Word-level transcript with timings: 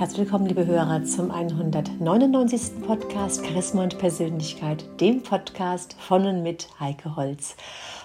Herzlich 0.00 0.20
willkommen, 0.20 0.46
liebe 0.46 0.64
Hörer, 0.64 1.04
zum 1.04 1.30
199. 1.30 2.86
Podcast 2.86 3.44
Charisma 3.44 3.82
und 3.82 3.98
Persönlichkeit, 3.98 4.82
dem 4.98 5.22
Podcast 5.22 5.94
von 5.98 6.24
und 6.24 6.42
mit 6.42 6.68
Heike 6.80 7.16
Holz. 7.16 7.54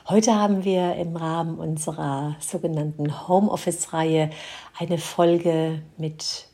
Heute 0.10 0.36
haben 0.36 0.66
wir 0.66 0.96
im 0.96 1.16
Rahmen 1.16 1.58
unserer 1.58 2.36
sogenannten 2.42 3.30
Homeoffice-Reihe 3.30 4.30
eine 4.78 4.98
Folge 4.98 5.84
mit 5.98 6.50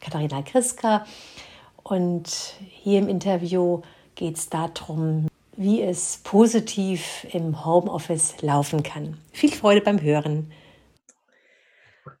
Katharina 0.00 0.42
Kriska 0.42 1.06
und 1.82 2.28
hier 2.68 2.98
im 2.98 3.08
Interview 3.08 3.80
geht 4.16 4.36
es 4.36 4.50
darum, 4.50 5.28
wie 5.56 5.80
es 5.80 6.20
positiv 6.24 7.26
im 7.32 7.64
Homeoffice 7.64 8.42
laufen 8.42 8.82
kann. 8.82 9.16
Viel 9.32 9.50
Freude 9.50 9.80
beim 9.80 10.02
Hören. 10.02 10.52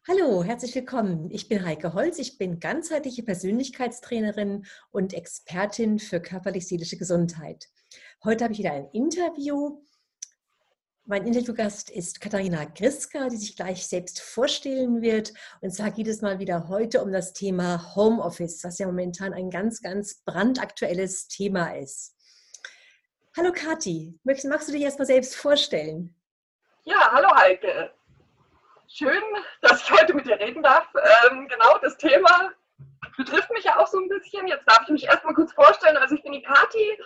Hallo, 0.06 0.42
herzlich 0.42 0.74
willkommen. 0.74 1.30
Ich 1.30 1.48
bin 1.48 1.64
Heike 1.64 1.94
Holz. 1.94 2.18
Ich 2.18 2.38
bin 2.38 2.60
ganzheitliche 2.60 3.22
Persönlichkeitstrainerin 3.22 4.66
und 4.90 5.14
Expertin 5.14 5.98
für 5.98 6.20
körperlich-seelische 6.20 6.96
Gesundheit. 6.96 7.68
Heute 8.24 8.44
habe 8.44 8.52
ich 8.52 8.58
wieder 8.58 8.72
ein 8.72 8.88
Interview. 8.92 9.82
Mein 11.04 11.26
Interviewgast 11.26 11.90
ist 11.90 12.20
Katharina 12.20 12.64
Griska, 12.64 13.28
die 13.28 13.36
sich 13.36 13.56
gleich 13.56 13.86
selbst 13.86 14.20
vorstellen 14.20 15.00
wird. 15.00 15.32
Und 15.60 15.70
zwar 15.70 15.90
geht 15.90 16.08
es 16.08 16.20
mal 16.20 16.38
wieder 16.38 16.68
heute 16.68 17.02
um 17.02 17.12
das 17.12 17.32
Thema 17.32 17.94
Homeoffice, 17.94 18.62
was 18.64 18.78
ja 18.78 18.86
momentan 18.86 19.32
ein 19.32 19.50
ganz, 19.50 19.80
ganz 19.80 20.22
brandaktuelles 20.24 21.28
Thema 21.28 21.76
ist. 21.76 22.14
Hallo 23.36 23.52
Kathi, 23.52 24.18
magst 24.24 24.68
du 24.68 24.72
dich 24.72 24.82
erstmal 24.82 25.06
selbst 25.06 25.36
vorstellen? 25.36 26.14
Ja, 26.84 27.10
hallo 27.12 27.28
Heike. 27.34 27.97
Schön, 28.90 29.22
dass 29.60 29.82
ich 29.82 29.92
heute 29.92 30.14
mit 30.14 30.26
dir 30.26 30.40
reden 30.40 30.62
darf. 30.62 30.88
Ähm, 31.30 31.46
genau, 31.46 31.76
das 31.82 31.98
Thema 31.98 32.52
betrifft 33.18 33.50
mich 33.50 33.64
ja 33.64 33.76
auch 33.76 33.86
so 33.86 33.98
ein 33.98 34.08
bisschen. 34.08 34.48
Jetzt 34.48 34.64
darf 34.66 34.80
ich 34.84 34.88
mich 34.88 35.04
erstmal 35.04 35.34
kurz 35.34 35.52
vorstellen. 35.52 35.98
Also 35.98 36.14
ich 36.14 36.22
bin 36.22 36.32
die 36.32 36.42
Kathi, 36.42 36.98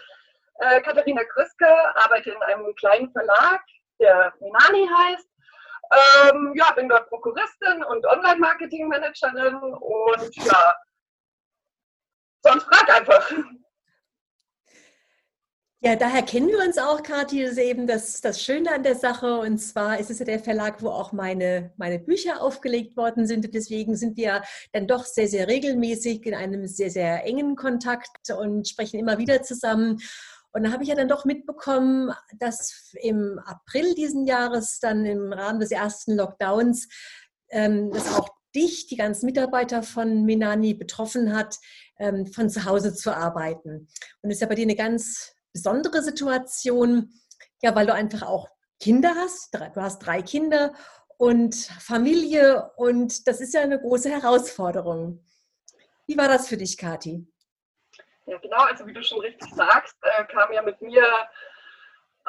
äh, 0.60 0.80
Katharina 0.82 1.24
Krüske, 1.24 1.66
arbeite 1.96 2.30
in 2.30 2.42
einem 2.44 2.72
kleinen 2.76 3.10
Verlag, 3.10 3.62
der 3.98 4.32
Minani 4.38 4.88
heißt. 4.96 5.28
Ähm, 6.30 6.52
ja, 6.54 6.70
bin 6.72 6.88
dort 6.88 7.08
Prokuristin 7.08 7.82
und 7.82 8.06
Online-Marketing-Managerin 8.06 9.56
und 9.56 10.36
ja, 10.36 10.76
sonst 12.42 12.64
frag 12.64 12.88
einfach. 12.94 13.28
Ja, 15.84 15.96
daher 15.96 16.22
kennen 16.22 16.46
wir 16.46 16.60
uns 16.64 16.78
auch, 16.78 17.02
Kathi, 17.02 17.42
das 17.42 17.52
ist 17.52 17.58
eben 17.58 17.88
das, 17.88 18.20
das 18.20 18.40
Schöne 18.40 18.70
an 18.70 18.84
der 18.84 18.94
Sache. 18.94 19.40
Und 19.40 19.58
zwar 19.58 19.98
ist 19.98 20.12
es 20.12 20.20
ja 20.20 20.24
der 20.24 20.38
Verlag, 20.38 20.80
wo 20.80 20.90
auch 20.90 21.10
meine, 21.10 21.72
meine 21.76 21.98
Bücher 21.98 22.40
aufgelegt 22.40 22.96
worden 22.96 23.26
sind. 23.26 23.44
Und 23.44 23.52
deswegen 23.52 23.96
sind 23.96 24.16
wir 24.16 24.42
dann 24.70 24.86
doch 24.86 25.04
sehr, 25.04 25.26
sehr 25.26 25.48
regelmäßig 25.48 26.24
in 26.24 26.34
einem 26.34 26.68
sehr, 26.68 26.88
sehr 26.88 27.26
engen 27.26 27.56
Kontakt 27.56 28.30
und 28.30 28.68
sprechen 28.68 29.00
immer 29.00 29.18
wieder 29.18 29.42
zusammen. 29.42 30.00
Und 30.52 30.62
da 30.62 30.70
habe 30.70 30.84
ich 30.84 30.88
ja 30.88 30.94
dann 30.94 31.08
doch 31.08 31.24
mitbekommen, 31.24 32.12
dass 32.38 32.92
im 33.02 33.40
April 33.44 33.96
diesen 33.96 34.24
Jahres 34.24 34.78
dann 34.78 35.04
im 35.04 35.32
Rahmen 35.32 35.58
des 35.58 35.72
ersten 35.72 36.14
Lockdowns 36.14 36.86
ähm, 37.50 37.90
das 37.90 38.14
auch 38.14 38.28
dich, 38.54 38.86
die 38.86 38.96
ganzen 38.96 39.26
Mitarbeiter 39.26 39.82
von 39.82 40.24
Minani 40.24 40.74
betroffen 40.74 41.34
hat, 41.34 41.58
ähm, 41.98 42.26
von 42.26 42.48
zu 42.50 42.66
Hause 42.66 42.94
zu 42.94 43.16
arbeiten. 43.16 43.88
Und 44.20 44.30
das 44.30 44.34
ist 44.34 44.42
ja 44.42 44.46
bei 44.46 44.54
dir 44.54 44.62
eine 44.62 44.76
ganz 44.76 45.31
besondere 45.52 46.02
Situation, 46.02 47.12
ja, 47.60 47.74
weil 47.74 47.86
du 47.86 47.94
einfach 47.94 48.22
auch 48.22 48.48
Kinder 48.80 49.14
hast. 49.16 49.54
Du 49.54 49.80
hast 49.80 50.00
drei 50.00 50.22
Kinder 50.22 50.72
und 51.18 51.54
Familie 51.54 52.70
und 52.76 53.28
das 53.28 53.40
ist 53.40 53.54
ja 53.54 53.60
eine 53.60 53.80
große 53.80 54.10
Herausforderung. 54.10 55.24
Wie 56.06 56.18
war 56.18 56.28
das 56.28 56.48
für 56.48 56.56
dich, 56.56 56.76
Kathi? 56.76 57.26
Ja, 58.26 58.38
genau. 58.38 58.58
Also 58.64 58.86
wie 58.86 58.92
du 58.92 59.02
schon 59.02 59.20
richtig 59.20 59.52
sagst, 59.54 59.96
äh, 60.02 60.24
kam 60.24 60.52
ja 60.52 60.62
mit 60.62 60.80
mir 60.80 61.04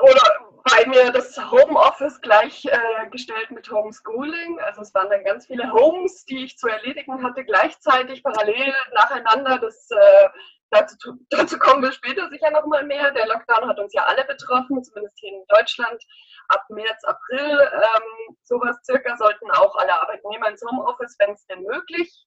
oder 0.02 0.22
bei 0.64 0.88
mir 0.88 1.12
das 1.12 1.38
Homeoffice 1.52 2.20
gleichgestellt 2.22 3.50
äh, 3.50 3.54
mit 3.54 3.70
Homeschooling. 3.70 4.60
Also 4.62 4.82
es 4.82 4.94
waren 4.94 5.10
dann 5.10 5.24
ganz 5.24 5.46
viele 5.46 5.72
Homes, 5.72 6.26
die 6.26 6.46
ich 6.46 6.58
zu 6.58 6.68
erledigen 6.68 7.24
hatte, 7.24 7.44
gleichzeitig, 7.44 8.24
parallel, 8.24 8.74
nacheinander. 8.94 9.60
Das 9.60 9.90
äh, 9.92 10.30
Dazu, 10.74 11.14
dazu, 11.30 11.60
kommen 11.60 11.84
wir 11.84 11.92
später 11.92 12.28
sicher 12.30 12.50
noch 12.50 12.66
mal 12.66 12.84
mehr. 12.84 13.12
Der 13.12 13.28
Lockdown 13.28 13.68
hat 13.68 13.78
uns 13.80 13.94
ja 13.94 14.06
alle 14.06 14.26
betroffen, 14.26 14.84
zumindest 14.84 15.20
hier 15.20 15.32
in 15.32 15.44
Deutschland. 15.48 16.04
Ab 16.48 16.66
März, 16.70 17.04
April, 17.04 17.60
ähm, 17.74 18.36
sowas 18.42 18.76
circa, 18.84 19.16
sollten 19.16 19.52
auch 19.52 19.76
alle 19.76 19.94
Arbeitnehmer 19.94 20.50
ins 20.50 20.64
Homeoffice, 20.64 21.16
wenn 21.20 21.32
es 21.32 21.46
denn 21.46 21.62
möglich 21.62 22.26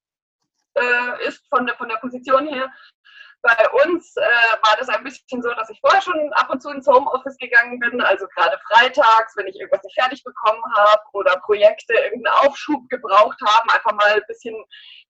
äh, 0.75 1.27
ist, 1.27 1.45
von 1.49 1.67
der, 1.67 1.75
von 1.77 1.89
der 1.89 1.97
Position 1.97 2.47
her. 2.47 2.73
Bei 3.43 3.71
uns 3.85 4.17
äh, 4.17 4.21
war 4.21 4.77
das 4.79 4.89
ein 4.89 5.05
bisschen 5.05 5.43
so, 5.43 5.53
dass 5.55 5.71
ich 5.71 5.79
vorher 5.81 6.01
schon 6.01 6.33
ab 6.33 6.51
und 6.51 6.61
zu 6.61 6.71
ins 6.71 6.87
Homeoffice 6.87 7.37
gegangen 7.39 7.79
bin, 7.79 8.01
also 8.01 8.27
gerade 8.35 8.59
freitags, 8.69 9.37
wenn 9.37 9.47
ich 9.47 9.57
irgendwas 9.57 9.83
nicht 9.85 9.99
fertig 9.99 10.25
bekommen 10.25 10.63
habe 10.75 11.03
oder 11.13 11.37
Projekte 11.41 11.95
irgendeinen 11.95 12.35
Aufschub 12.39 12.89
gebraucht 12.89 13.39
haben, 13.45 13.71
einfach 13.71 13.93
mal 13.93 14.15
ein 14.15 14.23
bisschen, 14.27 14.57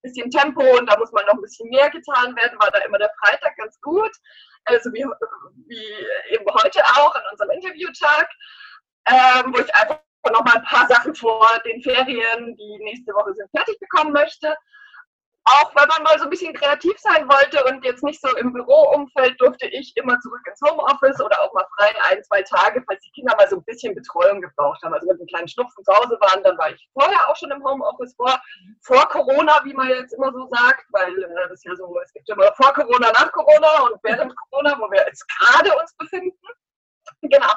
bisschen 0.03 0.31
Tempo 0.31 0.61
und 0.77 0.91
da 0.91 0.99
muss 0.99 1.13
mal 1.13 1.25
noch 1.25 1.35
ein 1.35 1.43
bisschen 1.43 1.69
mehr 1.71 1.89
getan 1.89 2.37
werden, 2.37 2.59
war 2.61 2.71
da 2.71 2.81
immer 2.81 2.99
der 2.99 3.13
Freitag 3.25 3.57
ganz 3.57 3.81
gut. 3.81 4.13
Also 4.67 4.93
wie, 4.93 5.07
wie 5.69 6.35
eben 6.35 6.45
heute 6.63 6.85
auch 6.97 7.15
an 7.15 7.23
unserem 7.31 7.51
Interviewtag, 7.51 8.29
ähm, 9.09 9.55
wo 9.55 9.61
ich 9.61 9.75
einfach 9.75 10.01
noch 10.31 10.45
mal 10.45 10.57
ein 10.57 10.65
paar 10.65 10.89
Sachen 10.89 11.15
vor 11.15 11.49
den 11.65 11.81
Ferien, 11.83 12.57
die 12.57 12.79
nächste 12.83 13.15
Woche 13.15 13.33
sind, 13.35 13.49
fertig 13.51 13.79
bekommen 13.79 14.13
möchte 14.13 14.55
auch 15.49 15.73
wenn 15.77 15.87
man 15.87 16.03
mal 16.03 16.19
so 16.19 16.25
ein 16.25 16.31
bisschen 16.31 16.53
kreativ 16.55 16.99
sein 16.99 17.29
wollte 17.29 17.63
und 17.65 17.85
jetzt 17.85 18.03
nicht 18.03 18.21
so 18.21 18.29
im 18.37 18.53
Büroumfeld, 18.53 19.41
durfte 19.41 19.69
ich 19.69 19.97
immer 19.97 20.19
zurück 20.19 20.41
ins 20.45 20.61
Homeoffice 20.61 21.21
oder 21.21 21.41
auch 21.41 21.53
mal 21.55 21.67
frei 21.77 21.95
ein, 22.11 22.23
zwei 22.25 22.43
Tage, 22.43 22.83
falls 22.85 23.01
die 23.03 23.13
Kinder 23.13 23.35
mal 23.37 23.49
so 23.49 23.57
ein 23.57 23.65
bisschen 23.65 23.95
Betreuung 23.95 24.41
gebraucht 24.41 24.83
haben. 24.83 24.93
Also 24.93 25.07
mit 25.07 25.21
einem 25.21 25.29
kleinen 25.29 25.47
Schnupfen 25.47 25.85
zu 25.85 25.93
Hause 25.95 26.19
waren, 26.21 26.43
dann 26.43 26.59
war 26.59 26.71
ich 26.71 26.89
vorher 26.93 27.29
auch 27.29 27.37
schon 27.37 27.53
im 27.53 27.65
Homeoffice 27.65 28.17
vor, 28.17 28.41
vor 28.83 29.09
Corona, 29.09 29.61
wie 29.63 29.73
man 29.73 29.89
jetzt 29.89 30.15
immer 30.15 30.33
so 30.33 30.49
sagt, 30.51 30.85
weil 30.91 31.13
äh, 31.17 31.49
das 31.49 31.63
ja 31.63 31.77
so, 31.77 31.97
es 32.03 32.13
gibt 32.13 32.29
immer 32.29 32.53
vor 32.55 32.73
Corona, 32.75 33.13
nach 33.13 33.31
Corona 33.31 33.83
und 33.85 34.01
während 34.03 34.35
Corona, 34.37 34.77
wo 34.81 34.91
wir 34.91 35.07
jetzt 35.07 35.27
gerade 35.29 35.71
uns 35.79 35.95
befinden. 35.97 36.37
Genau. 37.23 37.53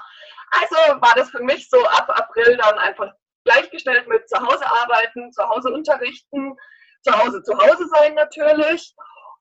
Also 0.52 1.02
war 1.02 1.14
das 1.16 1.32
für 1.32 1.42
mich 1.42 1.70
so 1.70 1.84
ab 1.88 2.08
April 2.10 2.56
dann 2.58 2.78
einfach 2.78 3.12
gleichgestellt 3.46 4.08
mit 4.08 4.30
zu 4.30 4.40
Hause 4.40 4.66
arbeiten, 4.66 5.32
zu 5.32 5.48
Hause 5.50 5.72
unterrichten, 5.72 6.56
zu 7.02 7.18
Hause 7.18 7.44
zu 7.44 7.58
Hause 7.58 7.88
sein 7.94 8.14
natürlich. 8.16 8.96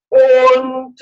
Und 0.08 1.00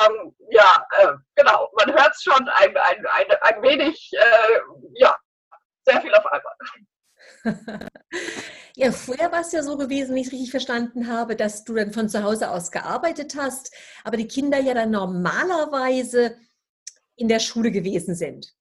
ähm, 0.00 0.34
ja, 0.50 0.86
äh, 0.98 1.12
genau, 1.34 1.70
man 1.76 1.92
hört 1.92 2.14
es 2.14 2.22
schon 2.22 2.48
ein, 2.48 2.76
ein, 2.76 3.06
ein, 3.06 3.26
ein 3.40 3.62
wenig, 3.62 4.10
äh, 4.12 4.60
ja, 4.94 5.16
sehr 5.86 6.00
viel 6.00 6.14
auf 6.14 6.26
einmal. 6.26 6.54
ja, 8.76 8.92
vorher 8.92 9.32
war 9.32 9.40
es 9.40 9.52
ja 9.52 9.62
so 9.62 9.76
gewesen, 9.76 10.10
wenn 10.10 10.18
ich 10.18 10.26
es 10.26 10.32
richtig 10.32 10.50
verstanden 10.50 11.08
habe, 11.08 11.36
dass 11.36 11.64
du 11.64 11.74
dann 11.74 11.92
von 11.92 12.08
zu 12.08 12.22
Hause 12.22 12.50
aus 12.50 12.70
gearbeitet 12.70 13.36
hast, 13.36 13.74
aber 14.04 14.16
die 14.16 14.28
Kinder 14.28 14.58
ja 14.58 14.74
dann 14.74 14.90
normalerweise 14.90 16.36
in 17.16 17.28
der 17.28 17.40
Schule 17.40 17.70
gewesen 17.70 18.14
sind. 18.14 18.54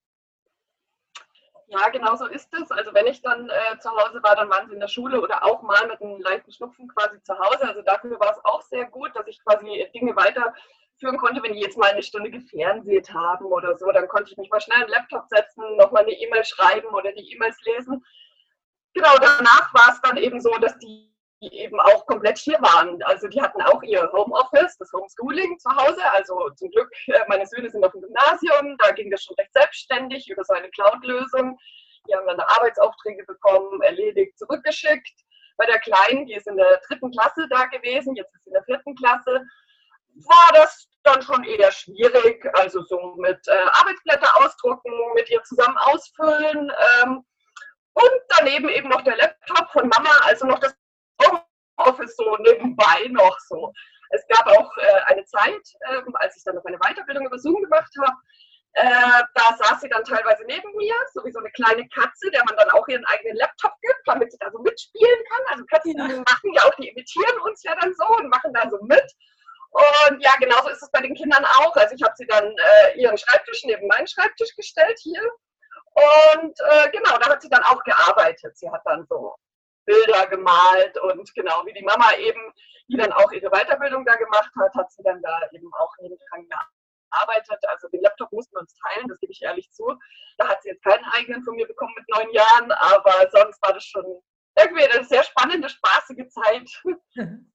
Ja, 1.72 1.88
genau 1.88 2.18
so 2.18 2.26
ist 2.26 2.54
es. 2.54 2.70
Also 2.70 2.94
wenn 2.94 3.08
ich 3.08 3.22
dann 3.22 3.50
äh, 3.50 3.80
zu 3.80 3.90
Hause 3.92 4.22
war, 4.24 4.36
dann 4.36 4.50
waren 4.50 4.68
sie 4.68 4.74
in 4.74 4.82
der 4.82 4.90
Schule 4.90 5.22
oder 5.22 5.46
auch 5.46 5.62
mal 5.62 5.88
mit 5.88 6.02
einem 6.02 6.20
leichten 6.20 6.52
Schnupfen 6.52 6.90
quasi 6.90 7.24
zu 7.24 7.34
Hause. 7.40 7.66
Also 7.66 7.82
dafür 7.82 8.20
war 8.20 8.32
es 8.32 8.44
auch 8.44 8.62
sehr 8.64 8.86
gut, 8.88 9.16
dass 9.16 9.26
ich 9.28 9.42
quasi 9.46 9.88
Dinge 9.96 10.14
weiterführen 10.18 11.18
konnte. 11.18 11.42
Wenn 11.42 11.54
die 11.54 11.62
jetzt 11.62 11.78
mal 11.78 11.92
eine 11.92 12.04
Stunde 12.04 12.30
gefernseht 12.30 13.14
haben 13.14 13.46
oder 13.46 13.78
so, 13.78 13.90
dann 13.94 14.10
konnte 14.10 14.32
ich 14.32 14.38
mich 14.38 14.50
mal 14.50 14.60
schnell 14.60 14.82
einen 14.82 14.90
Laptop 14.90 15.28
setzen, 15.30 15.78
nochmal 15.78 16.04
eine 16.04 16.12
E-Mail 16.12 16.44
schreiben 16.44 16.88
oder 16.90 17.14
die 17.14 17.32
E-Mails 17.32 17.58
lesen. 17.64 18.06
Genau, 18.94 19.16
danach 19.22 19.74
war 19.74 19.94
es 19.94 20.02
dann 20.02 20.18
eben 20.18 20.42
so, 20.42 20.52
dass 20.58 20.78
die 20.80 21.11
die 21.42 21.58
eben 21.58 21.80
auch 21.80 22.06
komplett 22.06 22.38
hier 22.38 22.60
waren. 22.62 23.02
Also 23.04 23.28
die 23.28 23.42
hatten 23.42 23.62
auch 23.64 23.82
ihr 23.84 24.10
Homeoffice, 24.12 24.78
das 24.78 24.92
Homeschooling 24.94 25.58
zu 25.58 25.70
Hause. 25.76 26.02
Also 26.14 26.50
zum 26.52 26.70
Glück, 26.70 26.90
äh, 27.08 27.20
meine 27.28 27.46
Söhne 27.48 27.70
sind 27.70 27.84
auf 27.84 27.92
dem 27.92 28.02
Gymnasium, 28.02 28.78
da 28.78 28.92
ging 28.92 29.10
das 29.10 29.24
schon 29.24 29.36
recht 29.36 29.54
selbstständig 29.54 30.30
über 30.30 30.44
so 30.44 30.54
eine 30.54 30.70
Cloud-Lösung. 30.70 31.58
Die 32.08 32.16
haben 32.16 32.28
dann 32.28 32.40
Arbeitsaufträge 32.40 33.24
bekommen, 33.26 33.82
erledigt, 33.82 34.38
zurückgeschickt. 34.38 35.22
Bei 35.58 35.66
der 35.66 35.80
Kleinen, 35.80 36.26
die 36.26 36.34
ist 36.34 36.48
in 36.48 36.58
der 36.58 36.80
dritten 36.88 37.12
Klasse 37.12 37.48
da 37.50 37.66
gewesen, 37.66 38.16
jetzt 38.16 38.34
ist 38.34 38.44
sie 38.44 38.50
in 38.50 38.54
der 38.54 38.64
vierten 38.64 38.96
Klasse, 38.96 39.44
war 40.16 40.54
das 40.54 40.88
dann 41.04 41.22
schon 41.22 41.44
eher 41.44 41.72
schwierig. 41.72 42.46
Also 42.54 42.84
so 42.84 43.16
mit 43.18 43.40
äh, 43.48 43.66
Arbeitsblätter 43.74 44.30
ausdrucken, 44.44 44.92
mit 45.16 45.30
ihr 45.30 45.42
zusammen 45.44 45.78
ausfüllen. 45.78 46.72
Ähm, 47.04 47.24
und 47.94 48.22
daneben 48.38 48.70
eben 48.70 48.90
noch 48.90 49.02
der 49.02 49.18
Laptop 49.18 49.70
von 49.72 49.90
Mama, 49.90 50.10
also 50.24 50.46
noch 50.46 50.60
das 50.60 50.76
Homeoffice 51.20 52.16
so 52.16 52.38
nebenbei 52.38 53.08
noch 53.10 53.38
so. 53.48 53.72
Es 54.12 54.26
gab 54.28 54.46
auch 54.48 54.78
äh, 54.78 55.02
eine 55.06 55.24
Zeit, 55.26 55.64
äh, 55.82 56.02
als 56.16 56.38
ich 56.38 56.44
dann 56.44 56.56
noch 56.56 56.66
eine 56.66 56.78
Weiterbildung 56.80 57.26
über 57.26 57.40
Zoom 57.40 57.62
gemacht 57.62 57.92
habe, 58.00 58.18
äh, 58.74 59.24
da 59.34 59.58
saß 59.58 59.82
sie 59.82 59.90
dann 59.90 60.04
teilweise 60.04 60.44
neben 60.46 60.72
mir, 60.76 60.94
so 61.14 61.24
wie 61.26 61.32
so 61.32 61.40
eine 61.40 61.52
kleine 61.52 61.88
Katze, 61.90 62.32
der 62.32 62.44
man 62.46 62.56
dann 62.56 62.70
auch 62.72 62.88
ihren 62.88 63.04
eigenen 63.06 63.36
Laptop 63.36 63.74
gibt, 63.82 64.00
damit 64.06 64.32
sie 64.32 64.38
da 64.40 64.50
so 64.52 64.60
mitspielen 64.60 65.20
kann. 65.30 65.42
Also 65.50 65.66
Katzen 65.66 65.98
ja. 65.98 66.08
machen 66.08 66.54
ja 66.54 66.64
auch, 66.64 66.76
die 66.76 66.88
imitieren 66.88 67.40
uns 67.42 67.64
ja 67.64 67.76
dann 67.76 67.94
so 67.94 68.06
und 68.18 68.30
machen 68.30 68.54
da 68.54 68.70
so 68.70 68.80
mit. 68.84 69.06
Und 69.72 70.20
ja, 70.22 70.32
genauso 70.40 70.70
ist 70.70 70.84
es 70.84 70.92
bei 70.92 71.02
den 71.02 71.16
Kindern 71.16 71.46
auch. 71.46 71.76
Also 71.76 71.96
ich 71.96 72.04
habe 72.04 72.14
sie 72.16 72.28
dann 72.28 72.46
äh, 72.46 72.98
ihren 72.98 73.18
Schreibtisch 73.18 73.64
neben 73.66 73.88
meinen 73.88 74.08
Schreibtisch 74.08 74.56
gestellt 74.56 75.00
hier. 75.02 75.22
Und 75.94 76.56
äh, 76.70 76.90
genau, 76.92 77.18
da 77.18 77.30
hat 77.30 77.42
sie 77.42 77.50
dann 77.50 77.64
auch 77.64 77.84
gearbeitet. 77.84 78.58
Sie 78.58 78.70
hat 78.70 78.82
dann 78.86 79.06
so 79.10 79.36
Bilder 79.92 80.28
gemalt 80.28 80.98
und 81.00 81.34
genau 81.36 81.66
wie 81.66 81.74
die 81.74 81.84
Mama 81.84 82.14
eben, 82.18 82.42
die 82.88 82.98
dann 82.98 83.12
auch 83.12 83.32
ihre 83.32 83.50
Weiterbildung 83.50 84.06
da 84.06 84.16
gemacht 84.16 84.52
hat, 84.60 84.74
hat 84.74 84.92
sie 84.92 85.04
dann 85.04 85.22
da 85.22 85.40
eben 85.52 85.70
auch 85.80 85.92
nebendran 86.00 86.48
gearbeitet. 86.48 87.60
Also 87.68 87.90
den 87.90 88.02
Laptop 88.02 88.32
mussten 88.32 88.56
wir 88.56 88.62
uns 88.62 88.76
teilen, 88.76 89.08
das 89.08 89.20
gebe 89.20 89.34
ich 89.34 89.42
ehrlich 89.42 89.70
zu. 89.72 89.86
Da 90.38 90.48
hat 90.48 90.64
sie 90.64 90.70
jetzt 90.70 90.84
keinen 90.84 91.04
eigenen 91.12 91.44
von 91.44 91.56
mir 91.56 91.68
bekommen 91.68 91.94
mit 91.98 92.08
neun 92.10 92.32
Jahren, 92.32 92.72
aber 92.72 93.30
sonst 93.32 93.62
war 93.62 93.74
das 93.74 93.84
schon 93.84 94.06
irgendwie 94.58 94.86
eine 94.86 95.04
sehr 95.04 95.24
spannende, 95.24 95.70
spaßige 95.70 96.28
Zeit. 96.30 96.70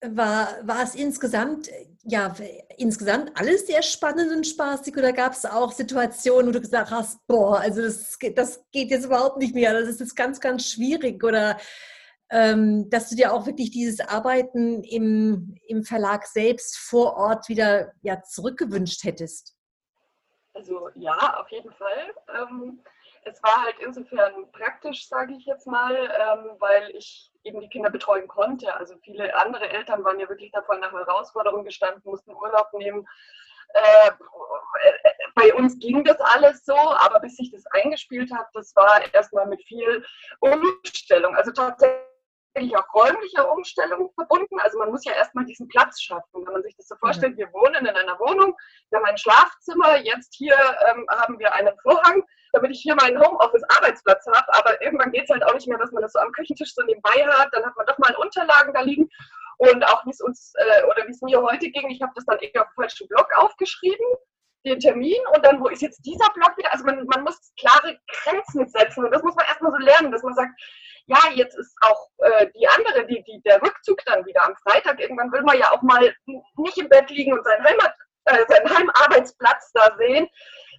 War, 0.00 0.56
war 0.62 0.84
es 0.84 0.94
insgesamt, 0.94 1.68
ja, 2.04 2.32
insgesamt 2.76 3.32
alles 3.36 3.66
sehr 3.66 3.82
spannend 3.82 4.30
und 4.30 4.46
spaßig 4.46 4.96
oder 4.96 5.12
gab 5.12 5.32
es 5.32 5.44
auch 5.44 5.72
Situationen, 5.72 6.48
wo 6.48 6.52
du 6.52 6.60
gesagt 6.60 6.92
hast, 6.92 7.26
boah, 7.26 7.58
also 7.58 7.82
das, 7.82 8.16
das 8.36 8.64
geht 8.70 8.90
jetzt 8.90 9.06
überhaupt 9.06 9.38
nicht 9.38 9.56
mehr, 9.56 9.72
das 9.72 9.88
ist 9.88 9.98
jetzt 9.98 10.14
ganz, 10.14 10.38
ganz 10.40 10.70
schwierig 10.70 11.24
oder 11.24 11.58
ähm, 12.30 12.88
dass 12.90 13.08
du 13.08 13.16
dir 13.16 13.32
auch 13.32 13.46
wirklich 13.46 13.70
dieses 13.70 14.00
Arbeiten 14.00 14.84
im, 14.84 15.56
im 15.66 15.82
Verlag 15.82 16.26
selbst 16.26 16.78
vor 16.78 17.16
Ort 17.16 17.48
wieder 17.48 17.92
ja, 18.02 18.22
zurückgewünscht 18.22 19.02
hättest? 19.04 19.56
Also 20.54 20.90
ja, 20.94 21.40
auf 21.40 21.48
jeden 21.50 21.72
Fall. 21.72 22.14
Ähm, 22.36 22.82
es 23.24 23.42
war 23.42 23.64
halt 23.64 23.76
insofern 23.84 24.50
praktisch, 24.52 25.08
sage 25.08 25.34
ich 25.34 25.46
jetzt 25.46 25.66
mal, 25.66 25.94
ähm, 25.94 26.56
weil 26.58 26.90
ich 26.90 27.27
eben 27.44 27.60
die 27.60 27.68
Kinder 27.68 27.90
betreuen 27.90 28.28
konnte. 28.28 28.74
Also 28.74 28.96
viele 29.02 29.34
andere 29.36 29.68
Eltern 29.68 30.04
waren 30.04 30.18
ja 30.18 30.28
wirklich 30.28 30.50
davor 30.52 30.76
nach 30.78 30.92
Herausforderungen 30.92 31.64
gestanden, 31.64 32.02
mussten 32.04 32.34
Urlaub 32.34 32.72
nehmen. 32.74 33.06
Äh, 33.74 34.10
bei 35.34 35.54
uns 35.54 35.78
ging 35.78 36.04
das 36.04 36.18
alles 36.20 36.64
so, 36.64 36.76
aber 36.76 37.20
bis 37.20 37.36
sich 37.36 37.50
das 37.50 37.64
eingespielt 37.66 38.32
hat, 38.32 38.46
das 38.54 38.74
war 38.74 39.02
erstmal 39.12 39.46
mit 39.46 39.62
viel 39.64 40.04
Umstellung. 40.40 41.34
Also 41.36 41.52
tatsächlich 41.52 42.76
auch 42.76 42.94
räumliche 42.94 43.46
Umstellung 43.46 44.10
verbunden. 44.14 44.58
Also 44.60 44.78
man 44.78 44.90
muss 44.90 45.04
ja 45.04 45.12
erstmal 45.12 45.44
diesen 45.44 45.68
Platz 45.68 46.00
schaffen. 46.00 46.44
Wenn 46.44 46.52
man 46.52 46.62
sich 46.62 46.76
das 46.76 46.88
so 46.88 46.96
vorstellt, 46.96 47.36
wir 47.36 47.52
wohnen 47.52 47.86
in 47.86 47.94
einer 47.94 48.18
Wohnung, 48.18 48.56
wir 48.90 48.98
haben 48.98 49.06
ein 49.06 49.18
Schlafzimmer, 49.18 49.98
jetzt 49.98 50.34
hier 50.34 50.56
ähm, 50.88 51.06
haben 51.10 51.38
wir 51.38 51.52
einen 51.52 51.78
Vorhang, 51.80 52.24
damit 52.52 52.70
ich 52.70 52.80
hier 52.80 52.94
meinen 52.94 53.18
Homeoffice-Arbeitsplatz 53.18 54.26
habe. 54.26 54.54
Aber 54.54 54.80
irgendwann 54.82 55.12
geht 55.12 55.24
es 55.24 55.30
halt 55.30 55.44
auch 55.44 55.54
nicht 55.54 55.68
mehr, 55.68 55.78
dass 55.78 55.92
man 55.92 56.02
das 56.02 56.12
so 56.12 56.18
am 56.18 56.32
Küchentisch 56.32 56.74
so 56.74 56.82
nebenbei 56.82 57.26
hat. 57.26 57.48
Dann 57.52 57.64
hat 57.64 57.76
man 57.76 57.86
doch 57.86 57.98
mal 57.98 58.14
Unterlagen 58.16 58.72
da 58.74 58.80
liegen. 58.80 59.08
Und 59.58 59.84
auch 59.84 60.04
wie 60.06 60.10
es 60.10 60.20
uns 60.20 60.52
äh, 60.54 60.84
oder 60.84 61.06
wie 61.06 61.10
es 61.10 61.20
mir 61.20 61.42
heute 61.42 61.68
ging, 61.70 61.90
ich 61.90 62.00
habe 62.00 62.12
das 62.14 62.24
dann 62.24 62.38
irgendwie 62.40 62.60
auf 62.60 62.68
dem 62.68 62.82
falschen 62.82 63.08
Blog 63.08 63.26
aufgeschrieben, 63.36 64.06
den 64.64 64.78
Termin 64.78 65.18
und 65.34 65.44
dann, 65.44 65.60
wo 65.60 65.68
ist 65.68 65.82
jetzt 65.82 66.04
dieser 66.04 66.30
Blog 66.34 66.56
wieder? 66.56 66.72
Also 66.72 66.84
man, 66.84 67.04
man 67.06 67.24
muss 67.24 67.52
klare 67.58 67.98
Grenzen 68.22 68.68
setzen 68.68 69.04
und 69.04 69.10
das 69.10 69.22
muss 69.22 69.34
man 69.34 69.46
erstmal 69.46 69.72
so 69.72 69.78
lernen, 69.78 70.12
dass 70.12 70.22
man 70.22 70.34
sagt, 70.34 70.50
ja, 71.06 71.18
jetzt 71.34 71.56
ist 71.56 71.74
auch 71.80 72.08
äh, 72.18 72.46
die 72.54 72.68
andere, 72.68 73.06
die, 73.06 73.22
die, 73.24 73.40
der 73.44 73.62
Rückzug 73.62 73.98
dann 74.04 74.24
wieder 74.26 74.44
am 74.44 74.54
Freitag, 74.56 75.00
irgendwann 75.00 75.32
will 75.32 75.42
man 75.42 75.58
ja 75.58 75.72
auch 75.72 75.82
mal 75.82 76.14
nicht 76.26 76.78
im 76.78 76.88
Bett 76.88 77.10
liegen 77.10 77.32
und 77.32 77.44
seinen, 77.44 77.64
Heimat, 77.64 77.94
äh, 78.26 78.44
seinen 78.46 78.76
Heimarbeitsplatz 78.76 79.72
da 79.72 79.96
sehen. 79.96 80.28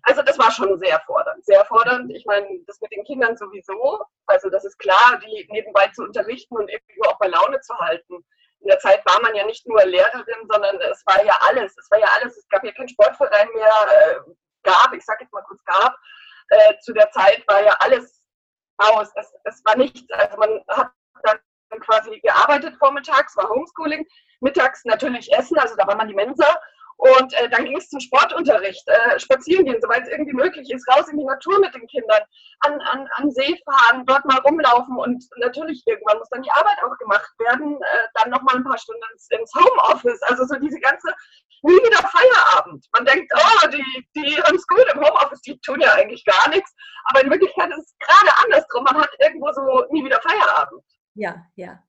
Also 0.04 0.22
das 0.22 0.40
war 0.40 0.52
schon 0.52 0.78
sehr 0.78 1.00
fordernd, 1.06 1.46
sehr 1.46 1.64
fordernd. 1.66 2.12
Ich 2.16 2.26
meine, 2.26 2.48
das 2.68 2.80
mit 2.82 2.92
den 2.92 3.04
Kindern 3.04 3.36
sowieso. 3.38 4.04
Also 4.28 4.50
das 4.50 4.66
ist 4.66 4.78
klar, 4.80 5.20
die 5.26 5.48
nebenbei 5.52 5.88
zu 5.90 6.04
unterrichten 6.04 6.56
und 6.56 6.70
irgendwie 6.70 7.02
auch 7.08 7.18
bei 7.20 7.28
Laune 7.28 7.60
zu 7.62 7.78
halten. 7.78 8.16
In 8.62 8.68
der 8.68 8.80
Zeit 8.80 9.06
war 9.06 9.22
man 9.22 9.36
ja 9.36 9.46
nicht 9.46 9.68
nur 9.68 9.84
Lehrerin, 9.86 10.48
sondern 10.50 10.80
es 10.82 11.04
war 11.06 11.24
ja 11.24 11.38
alles. 11.42 11.78
Es 11.78 11.90
war 11.92 12.00
ja 12.00 12.08
alles. 12.20 12.38
Es 12.38 12.48
gab 12.50 12.64
ja 12.64 12.72
keinen 12.72 12.90
Sportverein 12.90 13.48
mehr. 13.54 13.68
Äh, 13.68 14.16
gab, 14.64 14.94
ich 14.94 15.04
sage 15.06 15.24
jetzt 15.24 15.34
mal 15.34 15.44
kurz 15.44 15.64
gab. 15.66 15.96
Äh, 16.50 16.78
zu 16.80 16.94
der 16.94 17.10
Zeit 17.12 17.44
war 17.48 17.64
ja 17.64 17.76
alles 17.80 18.22
aus. 18.78 19.10
Es, 19.16 19.34
es 19.44 19.62
war 19.66 19.78
nichts. 19.78 20.12
Also 20.12 20.38
man 20.38 20.62
hat 20.70 20.92
dann 21.70 21.80
quasi 21.82 22.20
gearbeitet 22.20 22.76
vormittags, 22.78 23.36
war 23.38 23.50
Homeschooling, 23.50 24.06
mittags 24.42 24.84
natürlich 24.86 25.32
Essen, 25.32 25.58
also 25.58 25.76
da 25.76 25.88
war 25.88 25.96
man 25.96 26.08
die 26.08 26.16
Mensa 26.16 26.46
und 27.00 27.34
äh, 27.34 27.48
dann 27.50 27.64
ging 27.64 27.78
es 27.78 27.88
zum 27.88 28.02
Sportunterricht, 28.02 28.86
äh, 28.88 29.18
spazieren 29.18 29.64
gehen, 29.64 29.80
soweit 29.82 30.04
es 30.04 30.10
irgendwie 30.10 30.34
möglich 30.34 30.70
ist, 30.70 30.86
raus 30.90 31.08
in 31.08 31.18
die 31.18 31.24
Natur 31.24 31.58
mit 31.60 31.74
den 31.74 31.88
Kindern, 31.88 32.20
an, 32.60 32.74
an, 32.82 33.08
an 33.16 33.32
See 33.32 33.58
fahren, 33.64 34.06
dort 34.06 34.26
mal 34.26 34.40
rumlaufen 34.40 34.98
und 34.98 35.24
natürlich 35.38 35.82
irgendwann 35.86 36.18
muss 36.18 36.28
dann 36.28 36.42
die 36.42 36.52
Arbeit 36.52 36.78
auch 36.84 36.98
gemacht 36.98 37.32
werden, 37.40 37.78
äh, 37.82 38.08
dann 38.16 38.32
nochmal 38.32 38.58
ein 38.58 38.66
paar 38.66 38.78
Stunden 38.78 39.02
ins, 39.14 39.30
ins, 39.32 39.50
Homeoffice, 39.56 40.22
also 40.24 40.44
so 40.44 40.60
diese 40.60 40.78
ganze, 40.82 41.08
nie 41.62 41.72
wieder 41.72 42.06
Feierabend. 42.06 42.86
Man 42.92 43.06
denkt, 43.06 43.32
oh, 43.34 43.68
die, 43.70 44.08
die 44.18 44.36
haben 44.44 44.58
es 44.58 44.68
gut 44.68 44.86
im 44.94 45.00
Homeoffice, 45.00 45.42
die 45.44 45.58
tun 45.62 45.80
ja 45.80 45.94
eigentlich 45.94 46.26
gar 46.26 46.50
nichts, 46.50 46.76
aber 47.06 47.24
in 47.24 47.32
Wirklichkeit 47.32 47.70
ist 47.70 47.86
es 47.86 47.96
gerade 48.00 48.38
andersrum, 48.44 48.84
man 48.84 49.02
hat 49.02 49.12
irgendwo 49.20 49.50
so 49.54 49.86
nie 49.92 50.04
wieder 50.04 50.20
Feierabend. 50.20 50.84
Ja, 51.14 51.46
ja. 51.56 51.80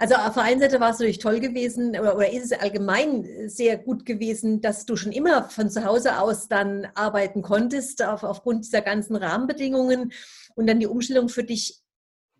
Also 0.00 0.14
auf 0.14 0.34
der 0.34 0.44
einen 0.44 0.60
Seite 0.60 0.78
war 0.78 0.90
es 0.90 1.00
natürlich 1.00 1.18
toll 1.18 1.40
gewesen 1.40 1.90
oder, 1.90 2.14
oder 2.14 2.32
ist 2.32 2.52
es 2.52 2.58
allgemein 2.58 3.48
sehr 3.48 3.76
gut 3.76 4.06
gewesen, 4.06 4.60
dass 4.60 4.86
du 4.86 4.94
schon 4.94 5.10
immer 5.10 5.50
von 5.50 5.70
zu 5.70 5.84
Hause 5.84 6.20
aus 6.20 6.46
dann 6.46 6.86
arbeiten 6.94 7.42
konntest, 7.42 8.04
auf, 8.04 8.22
aufgrund 8.22 8.64
dieser 8.64 8.80
ganzen 8.80 9.16
Rahmenbedingungen 9.16 10.12
und 10.54 10.68
dann 10.68 10.78
die 10.78 10.86
Umstellung 10.86 11.28
für 11.28 11.42
dich 11.42 11.80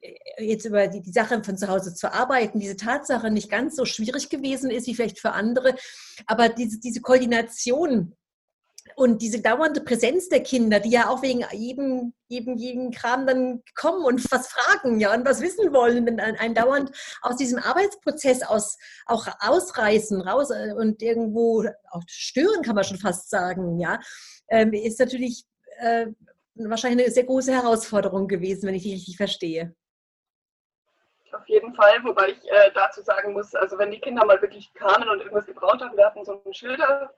äh, 0.00 0.14
jetzt 0.38 0.66
über 0.66 0.86
die, 0.86 1.02
die 1.02 1.10
Sache 1.10 1.42
von 1.42 1.58
zu 1.58 1.66
Hause 1.66 1.94
zu 1.94 2.12
arbeiten, 2.12 2.60
diese 2.60 2.76
Tatsache 2.76 3.28
nicht 3.28 3.50
ganz 3.50 3.74
so 3.74 3.84
schwierig 3.84 4.28
gewesen 4.28 4.70
ist 4.70 4.86
wie 4.86 4.94
vielleicht 4.94 5.18
für 5.18 5.32
andere, 5.32 5.74
aber 6.26 6.48
diese, 6.48 6.78
diese 6.78 7.00
Koordination 7.00 8.14
und 8.96 9.22
diese 9.22 9.40
dauernde 9.40 9.80
Präsenz 9.80 10.28
der 10.28 10.42
Kinder, 10.42 10.80
die 10.80 10.90
ja 10.90 11.08
auch 11.08 11.22
wegen 11.22 11.44
jedem, 11.52 12.12
jedem, 12.28 12.56
jedem 12.56 12.90
Kram 12.90 13.26
dann 13.26 13.62
kommen 13.74 14.04
und 14.04 14.30
was 14.30 14.48
fragen, 14.48 15.00
ja, 15.00 15.14
und 15.14 15.24
was 15.24 15.40
wissen 15.40 15.72
wollen, 15.72 16.06
wenn 16.06 16.20
ein 16.20 16.54
dauernd 16.54 16.90
aus 17.22 17.36
diesem 17.36 17.58
Arbeitsprozess 17.58 18.42
aus, 18.42 18.76
auch 19.06 19.26
ausreißen, 19.40 20.20
raus 20.20 20.50
äh, 20.50 20.72
und 20.72 21.02
irgendwo 21.02 21.64
auch 21.90 22.02
stören, 22.06 22.62
kann 22.62 22.74
man 22.74 22.84
schon 22.84 22.98
fast 22.98 23.30
sagen, 23.30 23.78
ja, 23.78 23.98
ähm, 24.48 24.72
ist 24.72 25.00
natürlich 25.00 25.44
äh, 25.78 26.06
wahrscheinlich 26.54 27.06
eine 27.06 27.14
sehr 27.14 27.24
große 27.24 27.52
Herausforderung 27.52 28.28
gewesen, 28.28 28.66
wenn 28.66 28.74
ich 28.74 28.82
dich 28.82 28.94
richtig 28.94 29.16
verstehe. 29.16 29.74
Auf 31.32 31.46
jeden 31.46 31.74
Fall, 31.74 32.02
wobei 32.04 32.30
ich 32.30 32.50
äh, 32.50 32.70
dazu 32.74 33.02
sagen 33.02 33.32
muss, 33.32 33.54
also 33.54 33.78
wenn 33.78 33.90
die 33.90 34.00
Kinder 34.00 34.24
mal 34.24 34.40
wirklich 34.40 34.72
kamen 34.74 35.08
und 35.08 35.20
irgendwas 35.20 35.46
gebraucht 35.46 35.80
haben, 35.80 35.96
wir 35.96 36.06
hatten 36.06 36.24
so 36.24 36.40
einen 36.42 36.54
Schilder 36.54 37.14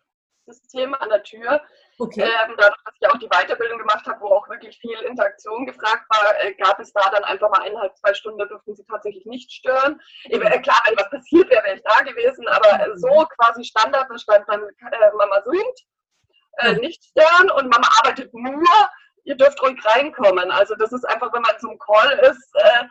System 0.53 0.95
an 0.95 1.09
der 1.09 1.23
Tür. 1.23 1.61
Okay. 1.99 2.23
Ähm, 2.23 2.55
dadurch, 2.57 2.83
dass 2.85 2.95
ich 2.99 3.09
auch 3.09 3.19
die 3.19 3.29
Weiterbildung 3.29 3.79
gemacht 3.79 4.07
habe, 4.07 4.21
wo 4.21 4.29
auch 4.29 4.49
wirklich 4.49 4.79
viel 4.79 4.99
Interaktion 5.01 5.67
gefragt 5.67 6.05
war, 6.09 6.45
äh, 6.45 6.55
gab 6.55 6.81
es 6.81 6.93
da 6.93 7.11
dann 7.11 7.25
einfach 7.25 7.51
mal 7.51 7.63
eineinhalb, 7.63 7.97
zwei 7.97 8.15
Stunden, 8.15 8.39
da 8.39 8.47
durften 8.47 8.75
sie 8.75 8.85
tatsächlich 8.87 9.27
nicht 9.27 9.53
stören. 9.53 10.01
Mhm. 10.27 10.43
Äh, 10.43 10.61
klar, 10.61 10.81
wenn 10.87 10.97
was 10.97 11.11
passiert 11.11 11.51
wäre, 11.51 11.65
wäre 11.65 11.77
ich 11.77 11.83
da 11.83 12.01
gewesen, 12.01 12.49
aber 12.49 12.87
äh, 12.87 12.97
so 12.97 13.27
quasi 13.39 13.65
Standard, 13.65 14.07
da 14.09 14.19
stand 14.19 14.49
dann 14.49 14.63
äh, 14.63 15.11
Mama 15.17 15.43
singt, 15.43 15.81
äh, 16.59 16.73
nicht 16.75 17.05
stören 17.05 17.51
und 17.51 17.69
Mama 17.69 17.89
arbeitet 17.99 18.33
nur, 18.33 18.65
ihr 19.25 19.37
dürft 19.37 19.63
ruhig 19.63 19.79
reinkommen. 19.85 20.51
Also 20.51 20.75
das 20.77 20.93
ist 20.93 21.05
einfach, 21.05 21.33
wenn 21.33 21.43
man 21.43 21.59
zum 21.59 21.79
Call 21.79 22.19
ist, 22.21 22.51
äh, 22.55 22.85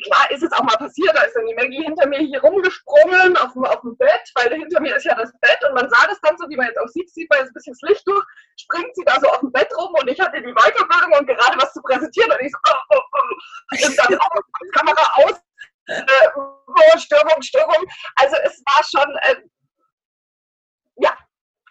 klar 0.00 0.30
ist 0.30 0.42
es 0.42 0.52
auch 0.52 0.62
mal 0.62 0.76
passiert, 0.76 1.14
da 1.14 1.22
ist 1.22 1.34
dann 1.34 1.46
die 1.46 1.54
Maggie 1.54 1.82
hinter 1.82 2.06
mir 2.08 2.18
hier 2.18 2.40
rumgesprungen 2.40 3.36
auf 3.36 3.52
dem, 3.52 3.64
auf 3.64 3.80
dem 3.82 3.96
Bett, 3.96 4.30
weil 4.34 4.52
hinter 4.54 4.80
mir 4.80 4.96
ist 4.96 5.04
ja 5.04 5.14
das 5.14 5.32
Bett 5.40 5.58
und 5.68 5.74
man 5.74 5.88
sah 5.88 6.06
das 6.06 6.20
dann 6.22 6.36
so, 6.38 6.48
wie 6.48 6.56
man 6.56 6.66
jetzt 6.66 6.78
auch 6.78 6.88
sieht, 6.88 7.10
sieht 7.12 7.30
man 7.30 7.40
jetzt 7.40 7.50
ein 7.50 7.54
bisschen 7.54 7.76
das 7.80 7.90
Licht 7.90 8.06
durch, 8.06 8.24
springt 8.58 8.94
sie 8.94 9.04
da 9.04 9.20
so 9.20 9.28
auf 9.28 9.40
dem 9.40 9.52
Bett 9.52 9.70
rum 9.76 9.94
und 10.00 10.08
ich 10.08 10.18
hatte 10.20 10.40
die 10.40 10.54
Weiterbildung 10.54 11.12
und 11.18 11.26
gerade 11.26 11.56
was 11.58 11.72
zu 11.72 11.82
präsentieren 11.82 12.30
und 12.32 12.40
ich 12.40 12.52
so, 12.52 12.58
oh, 12.68 12.96
oh, 12.96 13.00
oh. 13.12 13.86
und 13.86 13.98
dann 13.98 14.18
auch 14.18 14.40
Kamera 14.72 15.12
aus, 15.24 15.40
äh, 15.86 16.28
oh, 16.36 16.98
Störung, 16.98 17.42
Störung. 17.42 17.84
Also 18.16 18.36
es 18.44 18.62
war 18.66 18.82
schon, 18.84 19.16
äh, 19.22 19.36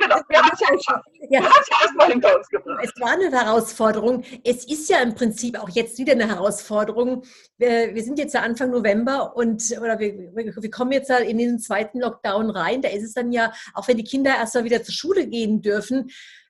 Genau, 0.04 0.22
wir 0.28 0.38
haben 0.38 0.52
es 0.54 0.60
ja 0.60 0.76
geschafft. 0.76 1.08
Ja. 1.30 1.40
Wir 1.40 1.50
haben 1.50 1.62
es 1.62 1.70
ja 1.70 1.82
erstmal 1.82 2.12
hinter 2.12 2.38
uns 2.38 2.48
gebracht. 2.50 2.80
Es 2.84 3.02
war 3.02 3.12
eine 3.12 3.32
Herausforderung. 3.32 4.24
Es 4.44 4.66
ist 4.66 4.90
ja 4.90 5.00
im 5.00 5.16
Prinzip 5.16 5.60
auch 5.60 5.70
jetzt 5.70 5.98
wieder 5.98 6.14
eine 6.14 6.28
Herausforderung. 6.28 7.24
Wir, 7.58 7.94
wir 7.94 8.04
sind 8.04 8.20
jetzt 8.20 8.34
ja 8.34 8.42
Anfang 8.42 8.72
November 8.72 9.36
und 9.36 9.64
oder 9.80 10.00
wir, 10.00 10.36
wir 10.36 10.72
kommen 10.72 10.92
jetzt 10.92 11.10
ja 11.10 11.18
in 11.18 11.38
den 11.38 11.60
zweiten 11.60 12.00
Lockdown 12.00 12.50
rein. 12.50 12.82
Da 12.82 12.90
ist 12.90 13.04
es 13.04 13.14
dann 13.14 13.32
ja, 13.32 13.54
auch 13.74 13.88
wenn 13.88 13.98
die 13.98 14.04
Kinder 14.04 14.36
erst 14.36 14.56
mal 14.56 14.64
wieder 14.64 14.84
zur 14.84 14.94
Schule 14.94 15.28
gehen 15.28 15.62
dürfen, 15.62 16.10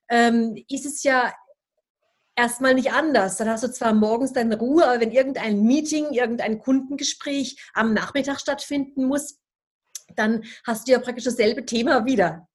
ähm, 0.09 0.55
ist 0.69 0.85
es 0.85 1.03
ja 1.03 1.33
erstmal 2.35 2.73
nicht 2.73 2.91
anders. 2.91 3.37
Dann 3.37 3.49
hast 3.49 3.63
du 3.63 3.71
zwar 3.71 3.93
morgens 3.93 4.33
deine 4.33 4.57
Ruhe, 4.57 4.85
aber 4.85 5.01
wenn 5.01 5.11
irgendein 5.11 5.61
Meeting, 5.61 6.11
irgendein 6.11 6.59
Kundengespräch 6.59 7.57
am 7.73 7.93
Nachmittag 7.93 8.39
stattfinden 8.39 9.05
muss, 9.05 9.39
dann 10.15 10.43
hast 10.65 10.87
du 10.87 10.91
ja 10.91 10.99
praktisch 10.99 11.25
dasselbe 11.25 11.65
Thema 11.65 12.05
wieder. 12.05 12.47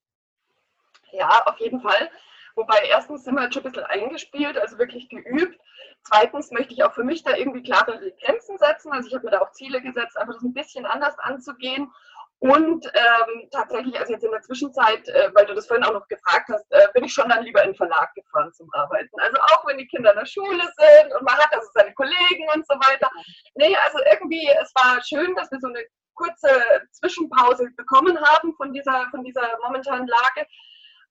Ja, 1.19 1.43
auf 1.47 1.59
jeden 1.59 1.81
Fall. 1.81 2.11
Wobei 2.55 2.79
erstens 2.89 3.25
sind 3.25 3.35
wir 3.35 3.43
halt 3.43 3.55
schon 3.55 3.65
ein 3.65 3.73
bisschen 3.73 3.87
eingespielt, 3.87 4.57
also 4.57 4.79
wirklich 4.79 5.09
geübt. 5.09 5.61
Zweitens 6.05 6.51
möchte 6.51 6.75
ich 6.75 6.83
auch 6.85 6.93
für 6.93 7.05
mich 7.05 7.23
da 7.23 7.37
irgendwie 7.37 7.63
klarere 7.63 8.13
Grenzen 8.25 8.57
setzen. 8.59 8.93
Also 8.93 9.09
ich 9.09 9.15
habe 9.15 9.25
mir 9.25 9.33
da 9.33 9.41
auch 9.41 9.53
Ziele 9.53 9.81
gesetzt, 9.81 10.17
einfach 10.17 10.35
das 10.35 10.43
ein 10.43 10.55
bisschen 10.55 10.87
anders 10.87 11.19
anzugehen. 11.19 11.93
Und 12.41 12.87
ähm, 12.87 13.49
tatsächlich, 13.51 13.99
also 13.99 14.13
jetzt 14.13 14.25
in 14.25 14.31
der 14.31 14.43
Zwischenzeit, 14.43 15.09
äh, 15.09 15.31
weil 15.35 15.47
du 15.47 15.55
das 15.55 15.67
vorhin 15.67 15.85
auch 15.85 15.93
noch 15.93 16.07
gefragt 16.07 16.49
hast, 16.49 16.71
äh, 16.71 16.87
bin 16.95 17.03
ich 17.03 17.13
schon 17.13 17.29
dann 17.29 17.43
lieber 17.43 17.63
in 17.65 17.71
den 17.71 17.77
Verlag 17.77 18.15
gefahren 18.15 18.53
zum 18.53 18.69
Arbeiten. 18.75 19.21
Also 19.21 19.37
auch 19.39 19.67
wenn 19.67 19.79
die 19.79 19.89
Kinder 19.89 20.13
in 20.13 20.19
der 20.19 20.27
Schule 20.27 20.63
sind 20.77 21.15
und 21.15 21.23
man 21.23 21.37
hat 21.37 21.53
also 21.53 21.67
seine 21.75 21.93
Kollegen 21.95 22.47
und 22.55 22.65
so 22.67 22.75
weiter. 22.75 23.11
Nee, 23.57 23.77
also 23.85 23.99
irgendwie, 24.13 24.49
es 24.63 24.73
war 24.77 25.03
schön, 25.03 25.35
dass 25.35 25.51
wir 25.51 25.59
so 25.59 25.67
eine 25.67 25.85
kurze 26.15 26.51
Zwischenpause 26.93 27.71
bekommen 27.77 28.21
haben 28.21 28.55
von 28.57 28.73
dieser, 28.73 29.07
von 29.11 29.25
dieser 29.25 29.59
momentanen 29.65 30.07
Lage. 30.07 30.47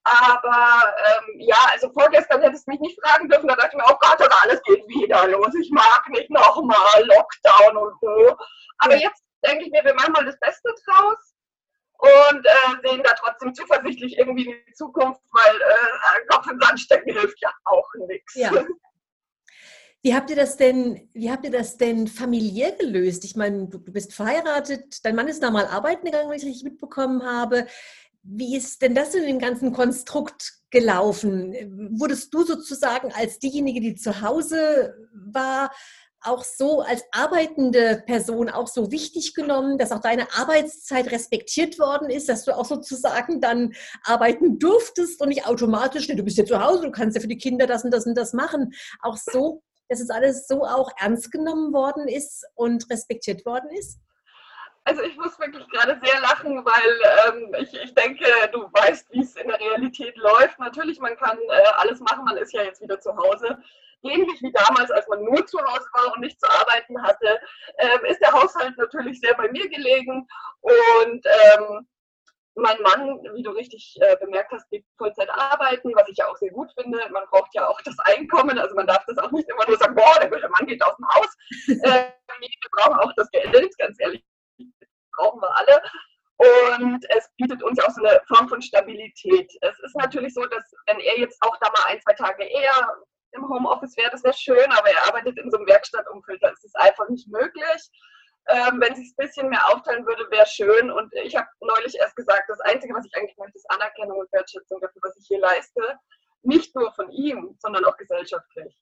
Aber 0.08 0.94
ähm, 1.06 1.40
ja, 1.40 1.58
also 1.72 1.92
vorgestern 1.92 2.42
hättest 2.42 2.66
du 2.66 2.72
mich 2.72 2.80
nicht 2.80 3.00
fragen 3.04 3.28
dürfen, 3.28 3.48
da 3.48 3.56
dachte 3.56 3.72
ich 3.72 3.78
mir, 3.78 3.86
oh 3.90 3.98
Gott, 4.00 4.30
alles 4.42 4.62
geht 4.64 4.88
wieder 4.88 5.28
los. 5.28 5.54
Ich 5.60 5.70
mag 5.72 6.04
nicht 6.10 6.30
nochmal 6.30 7.06
Lockdown 7.06 7.78
und 7.78 8.00
so. 8.02 8.38
Aber 8.80 8.96
jetzt 8.96 9.24
denke 9.46 9.66
ich 9.66 9.72
mir, 9.72 9.84
wir 9.84 9.96
machen 9.96 10.14
mal 10.14 10.26
das 10.26 10.40
Beste 10.40 10.74
draus 10.86 11.34
und 11.98 12.46
äh, 12.46 12.90
sehen 12.90 13.04
da 13.04 13.14
trotzdem 13.20 13.54
zuversichtlich 13.54 14.18
irgendwie 14.18 14.46
in 14.46 14.56
die 14.68 14.74
Zukunft, 14.74 15.22
weil 15.32 15.56
äh, 15.56 16.26
Kopf 16.30 16.50
in 16.50 16.60
Sand 16.60 16.80
stecken 16.80 17.12
hilft 17.12 17.42
ja 17.42 17.52
auch 17.66 17.88
nichts. 18.08 18.36
Ja. 18.36 18.52
Wie 20.04 20.16
habt 20.16 20.30
ihr 20.30 20.36
das 20.36 20.58
denn, 20.58 21.10
wie 21.14 21.32
habt 21.32 21.44
ihr 21.44 21.52
das 21.52 21.78
denn 21.78 22.08
familiär 22.08 22.72
gelöst? 22.74 23.26
Ich 23.26 23.36
meine, 23.36 23.68
du, 23.68 23.80
du 23.80 23.92
bist 23.92 24.14
verheiratet, 24.14 25.04
dein 25.04 25.16
Mann 25.16 25.28
ist 25.28 25.42
da 25.42 25.50
mal 25.50 25.66
arbeiten 25.66 26.06
gegangen, 26.06 26.30
wenn 26.30 26.38
ich 26.38 26.46
richtig 26.46 26.64
mitbekommen 26.64 27.26
habe. 27.26 27.68
Wie 28.30 28.58
ist 28.58 28.82
denn 28.82 28.94
das 28.94 29.16
in 29.16 29.24
dem 29.24 29.40
ganzen 29.40 29.72
Konstrukt 29.72 30.60
gelaufen? 30.70 31.54
Wurdest 31.98 32.34
du 32.34 32.44
sozusagen 32.44 33.14
als 33.14 33.40
diejenige, 33.40 33.80
die 33.80 33.96
zu 33.96 34.22
Hause 34.22 34.94
war, 35.14 35.72
auch 36.22 36.44
so 36.44 36.82
als 36.82 37.04
arbeitende 37.12 38.04
Person 38.06 38.50
auch 38.50 38.68
so 38.68 38.92
wichtig 38.92 39.34
genommen, 39.34 39.78
dass 39.78 39.94
auch 39.94 40.02
deine 40.02 40.28
Arbeitszeit 40.34 41.10
respektiert 41.12 41.80
worden 41.80 42.10
ist, 42.10 42.28
dass 42.28 42.44
du 42.44 42.56
auch 42.56 42.66
sozusagen 42.66 43.40
dann 43.40 43.74
arbeiten 44.04 44.60
durftest 44.60 45.22
und 45.22 45.30
nicht 45.30 45.46
automatisch, 45.46 46.10
nee, 46.10 46.16
du 46.16 46.24
bist 46.24 46.38
ja 46.38 46.46
zu 46.46 46.62
Hause, 46.62 46.84
du 46.84 46.92
kannst 46.92 47.16
ja 47.16 47.22
für 47.22 47.30
die 47.30 47.38
Kinder 47.38 47.66
das 47.66 47.86
und 47.86 47.92
das 47.92 48.06
und 48.06 48.16
das 48.16 48.34
machen. 48.34 48.74
Auch 49.02 49.16
so, 49.16 49.64
dass 49.88 50.02
es 50.02 50.10
alles 50.10 50.48
so 50.48 50.66
auch 50.66 50.92
ernst 51.00 51.32
genommen 51.32 51.72
worden 51.72 52.10
ist 52.10 52.46
und 52.56 52.90
respektiert 52.90 53.46
worden 53.46 53.70
ist? 53.80 54.00
Also 54.88 55.02
ich 55.02 55.18
muss 55.18 55.38
wirklich 55.38 55.68
gerade 55.70 56.00
sehr 56.02 56.22
lachen, 56.22 56.64
weil 56.64 57.34
ähm, 57.34 57.54
ich, 57.60 57.74
ich 57.74 57.94
denke, 57.94 58.26
du 58.54 58.70
weißt, 58.72 59.12
wie 59.12 59.22
es 59.22 59.36
in 59.36 59.48
der 59.48 59.60
Realität 59.60 60.16
läuft. 60.16 60.58
Natürlich, 60.60 61.00
man 61.00 61.18
kann 61.18 61.38
äh, 61.38 61.64
alles 61.78 62.00
machen, 62.00 62.24
man 62.24 62.38
ist 62.38 62.54
ja 62.54 62.64
jetzt 62.64 62.82
wieder 62.82 62.98
zu 63.00 63.16
Hause 63.16 63.58
ähnlich 64.04 64.42
wie 64.42 64.52
damals, 64.52 64.92
als 64.92 65.08
man 65.08 65.24
nur 65.24 65.46
zu 65.46 65.58
Hause 65.60 65.88
war 65.94 66.14
und 66.14 66.22
nicht 66.22 66.40
zu 66.40 66.50
arbeiten 66.50 67.02
hatte, 67.02 67.40
äh, 67.78 68.12
ist 68.12 68.22
der 68.22 68.32
Haushalt 68.32 68.78
natürlich 68.78 69.20
sehr 69.20 69.34
bei 69.36 69.52
mir 69.52 69.68
gelegen. 69.70 70.28
Und 70.62 71.26
ähm, 71.26 71.88
mein 72.56 72.82
Mann, 72.82 73.20
wie 73.36 73.44
du 73.44 73.52
richtig 73.52 73.98
äh, 74.02 74.16
bemerkt 74.18 74.52
hast, 74.52 74.70
geht 74.70 74.86
Vollzeit 74.98 75.30
arbeiten, 75.30 75.92
was 75.96 76.10
ich 76.10 76.18
ja 76.18 76.28
auch 76.28 76.38
sehr 76.38 76.52
gut 76.52 76.72
finde. 76.80 77.00
Man 77.12 77.24
braucht 77.30 77.54
ja 77.54 77.68
auch 77.68 77.80
das 77.82 77.98
Einkommen, 78.06 78.58
also 78.58 78.76
man 78.76 78.88
darf 78.88 79.04
das 79.06 79.18
auch 79.20 79.32
nicht 79.32 79.50
immer 79.50 79.68
nur 79.68 79.78
sagen, 79.78 79.96
boah, 79.96 80.20
der 80.20 80.50
Mann 80.50 80.66
geht 80.66 80.84
aus 80.84 80.96
dem 80.96 81.08
Haus. 81.10 81.36
Äh, 81.68 82.12
wir 82.40 82.50
brauchen 82.72 83.00
auch 83.00 83.14
das 83.16 83.30
Geld, 83.32 83.78
ganz 83.78 83.98
ehrlich. 84.00 84.24
Und 86.78 87.06
es 87.10 87.30
bietet 87.38 87.64
uns 87.64 87.80
auch 87.80 87.92
so 87.92 88.04
eine 88.04 88.22
Form 88.28 88.48
von 88.48 88.62
Stabilität. 88.62 89.52
Es 89.62 89.80
ist 89.80 89.96
natürlich 89.96 90.34
so, 90.34 90.46
dass 90.46 90.64
wenn 90.88 91.00
er 91.00 91.20
jetzt 91.20 91.42
auch 91.42 91.58
da 91.60 91.70
mal 91.70 91.86
ein, 91.88 92.02
zwei 92.02 92.14
Tage 92.14 92.44
eher 92.44 92.98
im 93.32 93.48
Homeoffice 93.48 93.98
wäre, 93.98 94.12
das 94.12 94.24
wäre 94.24 94.34
schön, 94.34 94.72
aber 94.72 94.90
er 94.90 95.08
arbeitet 95.08 95.38
in 95.38 95.52
so 95.52 95.58
einem 95.58 95.68
Werkstattumfeld, 95.68 96.42
da 96.42 96.50
ist 96.50 96.64
es 96.64 96.76
einfach 96.76 97.08
nicht 97.10 97.28
möglich. 97.28 97.90
Ähm, 98.50 98.80
wenn 98.80 98.96
sich 98.96 99.10
ein 99.10 99.26
bisschen 99.26 99.50
mehr 99.50 99.66
aufteilen 99.68 100.06
würde, 100.06 100.26
wäre 100.32 100.46
schön. 100.46 100.90
Und 100.90 101.14
ich 101.14 101.36
habe 101.36 101.48
neulich 101.60 101.96
erst 101.96 102.16
gesagt, 102.16 102.44
das 102.48 102.62
Einzige, 102.62 102.94
was 102.94 103.06
ich 103.06 103.16
eigentlich 103.16 103.38
möchte, 103.38 103.58
ist 103.58 103.70
Anerkennung 103.72 104.20
und 104.20 104.32
Wertschätzung 104.32 104.80
dafür, 104.80 105.02
was 105.04 105.18
ich 105.18 105.28
hier 105.28 105.40
leiste. 105.40 106.00
Nicht 106.44 106.74
nur 106.74 106.94
von 106.94 107.12
ihm, 107.12 107.58
sondern 107.60 107.84
auch 107.84 107.98
gesellschaftlich. 107.98 108.78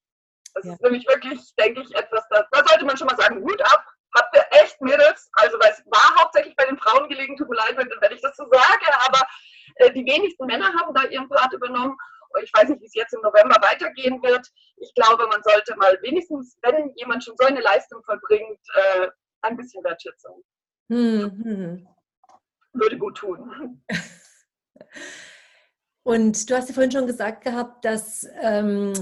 Das 0.53 0.65
ja. 0.65 0.73
ist 0.73 0.81
nämlich 0.81 1.07
wirklich, 1.07 1.53
denke 1.55 1.81
ich, 1.81 1.95
etwas, 1.95 2.23
das, 2.29 2.45
da 2.51 2.63
sollte 2.67 2.85
man 2.85 2.95
schon 2.95 3.07
mal 3.07 3.17
sagen, 3.17 3.41
Hut 3.41 3.61
ab, 3.61 3.83
habt 4.15 4.35
ihr 4.35 4.45
echt 4.51 4.79
Mädels, 4.81 5.29
also 5.33 5.57
weil 5.59 5.71
es 5.71 5.83
war 5.85 6.21
hauptsächlich 6.21 6.55
bei 6.55 6.65
den 6.65 6.77
Frauen 6.77 7.09
gelegen, 7.09 7.37
tut 7.37 7.49
mir 7.49 7.57
leid, 7.57 7.75
wenn, 7.77 8.11
ich 8.11 8.21
das 8.21 8.35
so 8.37 8.45
sage, 8.51 8.85
aber 9.07 9.21
äh, 9.75 9.91
die 9.91 10.05
wenigsten 10.05 10.45
Männer 10.45 10.71
haben 10.73 10.93
da 10.93 11.03
ihren 11.03 11.29
Part 11.29 11.53
übernommen 11.53 11.97
ich 12.43 12.51
weiß 12.53 12.69
nicht, 12.69 12.81
wie 12.81 12.85
es 12.85 12.93
jetzt 12.93 13.13
im 13.13 13.21
November 13.21 13.55
weitergehen 13.61 14.21
wird. 14.21 14.47
Ich 14.77 14.93
glaube, 14.93 15.27
man 15.27 15.41
sollte 15.43 15.75
mal 15.77 15.97
wenigstens, 16.01 16.57
wenn 16.61 16.93
jemand 16.95 17.23
schon 17.23 17.35
so 17.37 17.45
eine 17.45 17.61
Leistung 17.61 18.03
vollbringt, 18.03 18.59
äh, 18.73 19.07
ein 19.41 19.57
bisschen 19.57 19.83
Wertschätzung. 19.83 20.43
Hm, 20.89 21.43
hm. 21.43 21.87
Würde 22.73 22.97
gut 22.97 23.17
tun. 23.17 23.81
Und 26.03 26.49
du 26.49 26.55
hast 26.55 26.67
ja 26.69 26.73
vorhin 26.73 26.91
schon 26.91 27.07
gesagt 27.07 27.43
gehabt, 27.43 27.83
dass, 27.85 28.27
ähm, 28.41 28.93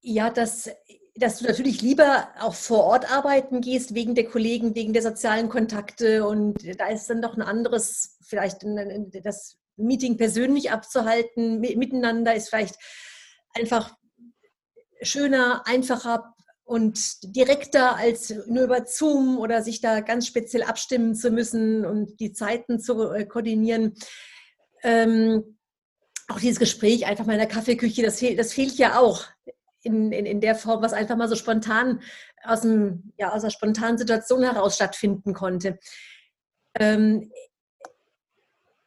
ja, 0.00 0.30
dass, 0.30 0.70
dass 1.14 1.38
du 1.38 1.46
natürlich 1.46 1.82
lieber 1.82 2.28
auch 2.40 2.54
vor 2.54 2.84
Ort 2.84 3.10
arbeiten 3.12 3.60
gehst, 3.60 3.94
wegen 3.94 4.14
der 4.14 4.28
Kollegen, 4.28 4.74
wegen 4.74 4.92
der 4.92 5.02
sozialen 5.02 5.48
Kontakte. 5.48 6.26
Und 6.26 6.56
da 6.78 6.88
ist 6.88 7.08
dann 7.10 7.20
doch 7.20 7.36
ein 7.36 7.42
anderes, 7.42 8.16
vielleicht 8.22 8.64
das 9.22 9.56
Meeting 9.76 10.16
persönlich 10.16 10.70
abzuhalten, 10.70 11.60
miteinander 11.60 12.34
ist 12.34 12.48
vielleicht 12.48 12.76
einfach 13.54 13.94
schöner, 15.02 15.66
einfacher 15.66 16.34
und 16.64 17.34
direkter 17.36 17.96
als 17.96 18.32
nur 18.46 18.64
über 18.64 18.86
Zoom 18.86 19.38
oder 19.38 19.62
sich 19.62 19.80
da 19.80 20.00
ganz 20.00 20.26
speziell 20.26 20.62
abstimmen 20.62 21.14
zu 21.14 21.30
müssen 21.30 21.84
und 21.84 22.20
die 22.20 22.32
Zeiten 22.32 22.80
zu 22.80 23.10
äh, 23.10 23.26
koordinieren. 23.26 23.94
Ähm, 24.82 25.58
auch 26.28 26.40
dieses 26.40 26.58
Gespräch 26.58 27.06
einfach 27.06 27.26
mal 27.26 27.34
in 27.34 27.40
der 27.40 27.48
Kaffeeküche, 27.48 28.02
das, 28.02 28.20
fehl, 28.20 28.36
das 28.36 28.52
fehlt 28.52 28.78
ja 28.78 28.98
auch 28.98 29.26
in, 29.82 30.12
in, 30.12 30.26
in 30.26 30.40
der 30.40 30.54
Form, 30.54 30.82
was 30.82 30.92
einfach 30.92 31.16
mal 31.16 31.28
so 31.28 31.36
spontan 31.36 32.00
aus, 32.42 32.62
dem, 32.62 33.12
ja, 33.18 33.32
aus 33.32 33.42
einer 33.42 33.50
spontanen 33.50 33.98
Situation 33.98 34.42
heraus 34.42 34.74
stattfinden 34.76 35.34
konnte. 35.34 35.78
Ähm, 36.78 37.30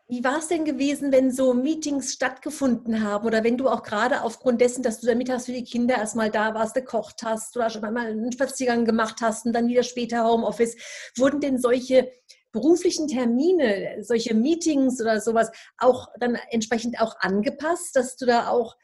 wie 0.08 0.24
war 0.24 0.38
es 0.38 0.50
denn 0.50 0.66
gewesen, 0.66 1.12
wenn 1.12 1.32
so 1.32 1.56
Meetings 1.56 2.14
stattgefunden 2.14 3.04
haben 3.04 3.26
oder 3.26 3.44
wenn 3.44 3.58
du 3.58 3.68
auch 3.68 3.82
gerade 3.82 4.22
aufgrund 4.22 4.62
dessen, 4.62 4.84
dass 4.84 5.00
du 5.00 5.08
da 5.08 5.16
mittags 5.16 5.46
für 5.46 5.52
die 5.52 5.64
Kinder 5.64 5.96
erstmal 5.96 6.30
da 6.30 6.54
warst, 6.54 6.76
gekocht 6.76 7.24
hast 7.24 7.58
oder 7.58 7.72
schon 7.72 7.84
einmal 7.84 8.08
einen 8.08 8.32
Spaziergang 8.32 8.86
gemacht 8.86 9.16
hast 9.22 9.48
und 9.48 9.54
dann 9.54 9.68
wieder 9.68 9.82
später 9.82 10.24
Homeoffice, 10.24 10.76
wurden 11.18 11.40
denn 11.40 11.58
solche 11.58 12.12
beruflichen 12.52 13.08
Termine, 13.08 13.98
solche 14.02 14.36
Meetings 14.36 15.02
oder 15.02 15.20
sowas 15.20 15.52
auch 15.80 16.08
dann 16.20 16.38
entsprechend 16.52 17.02
auch 17.02 17.16
angepasst, 17.20 17.96
dass 17.96 18.16
du 18.16 18.28
da 18.28 18.50
auch, 18.50 18.76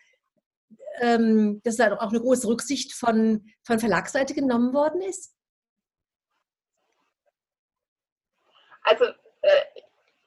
ähm, 1.01 1.61
dass 1.63 1.75
da 1.75 1.93
auch 1.97 2.09
eine 2.09 2.21
große 2.21 2.47
Rücksicht 2.47 2.93
von, 2.93 3.45
von 3.63 3.79
Verlagsseite 3.79 4.33
genommen 4.33 4.73
worden 4.73 5.01
ist? 5.01 5.35
Also 8.83 9.05
äh, 9.41 9.61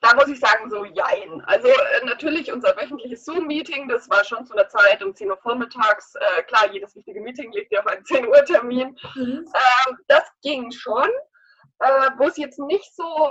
da 0.04 0.14
muss 0.14 0.28
ich 0.28 0.38
sagen, 0.38 0.68
so 0.68 0.84
jein. 0.84 1.40
Also 1.46 1.68
äh, 1.68 2.04
natürlich 2.04 2.52
unser 2.52 2.76
wöchentliches 2.76 3.24
Zoom-Meeting, 3.24 3.88
das 3.88 4.08
war 4.10 4.22
schon 4.24 4.44
zu 4.44 4.52
einer 4.52 4.68
Zeit 4.68 5.02
um 5.02 5.14
10 5.14 5.30
Uhr 5.30 5.38
vormittags. 5.38 6.14
Äh, 6.16 6.42
klar, 6.42 6.70
jedes 6.72 6.94
wichtige 6.94 7.22
Meeting 7.22 7.50
legt 7.52 7.72
ja 7.72 7.80
auf 7.80 7.86
einen 7.86 8.04
10 8.04 8.26
Uhr 8.28 8.44
Termin. 8.44 8.96
Mhm. 9.14 9.46
Äh, 9.52 9.92
das 10.08 10.24
ging 10.42 10.70
schon. 10.70 11.08
Äh, 11.80 12.10
wo 12.18 12.26
es 12.26 12.36
jetzt 12.36 12.58
nicht 12.58 12.94
so 12.94 13.30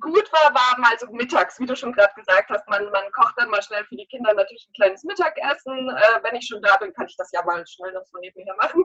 gut 0.00 0.32
war, 0.32 0.54
war 0.54 0.78
mal 0.78 0.98
so 0.98 1.06
mittags, 1.12 1.60
wie 1.60 1.66
du 1.66 1.76
schon 1.76 1.92
gerade 1.92 2.12
gesagt 2.14 2.48
hast, 2.48 2.66
man, 2.68 2.90
man 2.90 3.10
kocht 3.12 3.34
dann 3.36 3.50
mal 3.50 3.62
schnell 3.62 3.84
für 3.84 3.96
die 3.96 4.06
Kinder 4.06 4.32
natürlich 4.32 4.66
ein 4.68 4.72
kleines 4.74 5.04
Mittagessen. 5.04 5.90
Äh, 5.90 6.22
wenn 6.22 6.36
ich 6.36 6.46
schon 6.46 6.62
da 6.62 6.76
bin, 6.76 6.92
kann 6.94 7.06
ich 7.06 7.16
das 7.16 7.30
ja 7.32 7.44
mal 7.44 7.66
schnell 7.66 7.92
noch 7.92 8.04
so 8.06 8.18
nebenher 8.18 8.54
machen. 8.56 8.84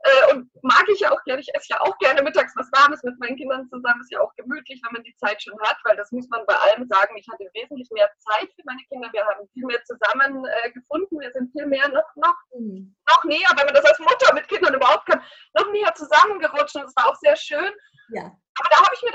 Äh, 0.00 0.34
und 0.34 0.50
mag 0.62 0.84
ich 0.88 1.00
ja 1.00 1.10
auch 1.10 1.22
gerne, 1.24 1.40
ich 1.40 1.52
esse 1.54 1.68
ja 1.70 1.80
auch 1.80 1.98
gerne 1.98 2.22
mittags 2.22 2.54
was 2.56 2.70
Warmes 2.72 3.02
mit 3.02 3.18
meinen 3.18 3.36
Kindern 3.36 3.68
zusammen, 3.68 4.00
ist 4.00 4.12
ja 4.12 4.20
auch 4.20 4.32
gemütlich, 4.36 4.80
wenn 4.84 4.92
man 4.92 5.02
die 5.02 5.16
Zeit 5.16 5.42
schon 5.42 5.58
hat, 5.60 5.78
weil 5.84 5.96
das 5.96 6.12
muss 6.12 6.28
man 6.28 6.46
bei 6.46 6.54
allem 6.54 6.86
sagen, 6.86 7.16
ich 7.16 7.26
hatte 7.32 7.44
wesentlich 7.54 7.88
mehr 7.90 8.08
Zeit 8.18 8.48
für 8.54 8.62
meine 8.64 8.82
Kinder, 8.88 9.08
wir 9.12 9.24
haben 9.26 9.48
viel 9.52 9.64
mehr 9.66 9.82
zusammen 9.84 10.44
äh, 10.44 10.70
gefunden, 10.70 11.18
wir 11.18 11.32
sind 11.32 11.50
viel 11.52 11.66
mehr 11.66 11.88
noch, 11.88 12.06
noch, 12.14 12.36
mhm. 12.54 12.94
noch 13.08 13.24
näher, 13.24 13.50
wenn 13.56 13.66
man 13.66 13.74
das 13.74 13.84
als 13.84 13.98
Mutter 13.98 14.32
mit 14.34 14.46
Kindern 14.48 14.74
überhaupt 14.74 15.06
kann, 15.06 15.22
noch 15.54 15.72
näher 15.72 15.92
zusammengerutscht 15.94 16.76
und 16.76 16.84
es 16.84 16.96
war 16.96 17.08
auch 17.08 17.16
sehr 17.16 17.36
schön. 17.36 17.72
Ja. 18.10 18.30
Aber 18.58 18.68
da 18.70 18.76
habe 18.76 18.94
ich 18.94 19.02
mir 19.02 19.12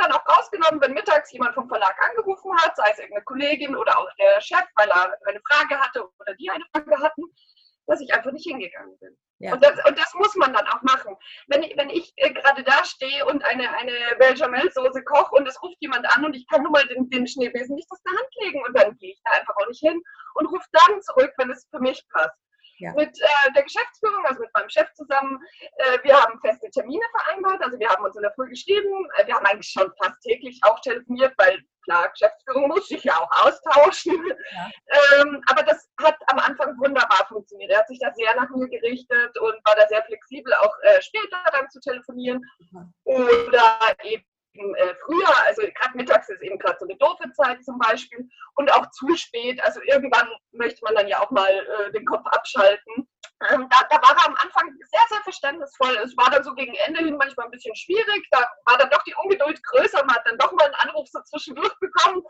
rausgenommen, 0.61 0.81
wenn 0.81 0.93
mittags 0.93 1.31
jemand 1.31 1.55
vom 1.55 1.67
Verlag 1.67 1.95
angerufen 2.09 2.51
hat, 2.57 2.75
sei 2.75 2.89
es 2.91 2.99
irgendeine 2.99 3.25
Kollegin 3.25 3.75
oder 3.75 3.97
auch 3.97 4.09
der 4.17 4.41
Chef, 4.41 4.65
weil 4.75 4.89
er 4.89 5.15
eine 5.25 5.41
Frage 5.49 5.79
hatte 5.79 6.03
oder 6.19 6.33
die 6.35 6.49
eine 6.49 6.63
Frage 6.71 6.97
hatten, 6.99 7.23
dass 7.87 8.01
ich 8.01 8.13
einfach 8.13 8.31
nicht 8.31 8.47
hingegangen 8.47 8.97
bin. 8.99 9.17
Ja. 9.39 9.53
Und, 9.53 9.63
das, 9.63 9.73
und, 9.85 9.97
das, 9.97 10.13
muss 10.13 10.35
man 10.35 10.53
dann 10.53 10.67
auch 10.67 10.81
machen. 10.83 11.15
Wenn 11.47 11.63
ich, 11.63 11.75
wenn 11.75 11.89
ich 11.89 12.13
äh, 12.17 12.31
gerade 12.31 12.63
da 12.63 12.85
stehe 12.85 13.25
und 13.25 13.43
eine, 13.43 13.75
eine 13.75 14.15
Bechamel-Soße 14.19 15.03
koche 15.03 15.35
und 15.35 15.47
es 15.47 15.61
ruft 15.63 15.77
jemand 15.79 16.05
an 16.15 16.23
und 16.23 16.35
ich 16.35 16.47
kann 16.47 16.61
nur 16.61 16.71
mal 16.71 16.87
den, 16.87 17.09
den 17.09 17.25
Schneebesen 17.25 17.75
nicht 17.75 17.91
aus 17.91 18.01
der 18.03 18.11
Hand 18.11 18.29
legen 18.43 18.63
und 18.63 18.77
dann 18.77 18.95
gehe 18.97 19.13
ich 19.13 19.21
da 19.25 19.31
einfach 19.31 19.55
auch 19.57 19.67
nicht 19.67 19.79
hin. 19.79 19.99
und 20.35 20.45
rufe 20.45 20.67
dann 20.71 21.01
zurück, 21.01 21.33
wenn 21.37 21.49
es 21.49 21.67
für 21.71 21.79
mich 21.79 22.05
passt. 22.13 22.37
Ja. 22.81 22.93
Mit 22.93 23.15
äh, 23.21 23.53
der 23.53 23.63
Geschäftsführung, 23.63 24.25
also 24.25 24.41
mit 24.41 24.49
meinem 24.55 24.69
Chef 24.69 24.91
zusammen, 24.93 25.39
äh, 25.77 25.99
wir 26.01 26.19
haben 26.19 26.39
feste 26.41 26.67
Termine 26.71 27.05
vereinbart, 27.11 27.63
also 27.63 27.77
wir 27.77 27.87
haben 27.87 28.03
uns 28.03 28.15
in 28.15 28.23
der 28.23 28.33
Früh 28.33 28.49
geschrieben, 28.49 29.07
äh, 29.17 29.27
wir 29.27 29.35
haben 29.35 29.45
eigentlich 29.45 29.69
schon 29.69 29.91
fast 30.01 30.19
täglich 30.21 30.59
auch 30.63 30.79
telefoniert, 30.79 31.33
weil 31.37 31.61
klar, 31.83 32.09
Geschäftsführung 32.09 32.69
muss 32.69 32.87
sich 32.87 33.03
ja 33.03 33.17
auch 33.19 33.45
austauschen. 33.45 34.15
Ja. 34.51 34.69
Ähm, 35.21 35.41
aber 35.47 35.63
das 35.63 35.89
hat 36.01 36.15
am 36.27 36.39
Anfang 36.39 36.77
wunderbar 36.79 37.25
funktioniert. 37.27 37.71
Er 37.71 37.79
hat 37.79 37.87
sich 37.87 37.99
da 37.99 38.11
sehr 38.13 38.35
nach 38.35 38.49
mir 38.49 38.67
gerichtet 38.67 39.37
und 39.37 39.53
war 39.65 39.75
da 39.75 39.87
sehr 39.87 40.03
flexibel, 40.03 40.53
auch 40.55 40.73
äh, 40.81 41.01
später 41.01 41.37
dann 41.51 41.69
zu 41.69 41.79
telefonieren. 41.79 42.43
Oder 43.03 43.79
eben 44.03 44.23
äh, 44.53 44.95
früher, 45.05 45.47
also 45.47 45.61
gerade 45.61 45.95
mittags 45.95 46.29
ist 46.29 46.41
eben 46.41 46.59
gerade 46.59 46.77
so 46.79 46.85
eine 46.85 46.97
doofe 46.97 47.31
Zeit 47.33 47.63
zum 47.63 47.77
Beispiel 47.79 48.27
und 48.55 48.71
auch 48.71 48.89
zu 48.91 49.15
spät. 49.15 49.61
Also 49.63 49.81
irgendwann 49.83 50.27
möchte 50.51 50.83
man 50.83 50.95
dann 50.95 51.07
ja 51.07 51.19
auch 51.19 51.31
mal 51.31 51.49
äh, 51.49 51.91
den 51.91 52.05
Kopf 52.05 52.25
abschalten. 52.25 53.07
Ähm, 53.49 53.67
da, 53.69 53.87
da, 53.89 53.95
war 54.01 54.15
er 54.15 54.27
am 54.27 54.35
Anfang 54.35 54.71
sehr, 54.91 55.05
sehr 55.09 55.21
verständnisvoll. 55.21 55.95
Es 56.03 56.15
war 56.17 56.29
dann 56.29 56.43
so 56.43 56.53
gegen 56.53 56.75
Ende 56.85 57.03
hin 57.03 57.17
manchmal 57.17 57.47
ein 57.47 57.51
bisschen 57.51 57.75
schwierig. 57.75 58.27
Da 58.31 58.39
war 58.65 58.77
dann 58.77 58.89
doch 58.89 59.03
die 59.03 59.15
Ungeduld 59.23 59.61
größer. 59.63 60.03
Man 60.05 60.15
hat 60.15 60.25
dann 60.25 60.37
doch 60.37 60.51
mal 60.51 60.65
einen 60.65 60.75
Anruf 60.75 61.07
so 61.07 61.21
zwischendurch 61.21 61.73
bekommen. 61.79 62.23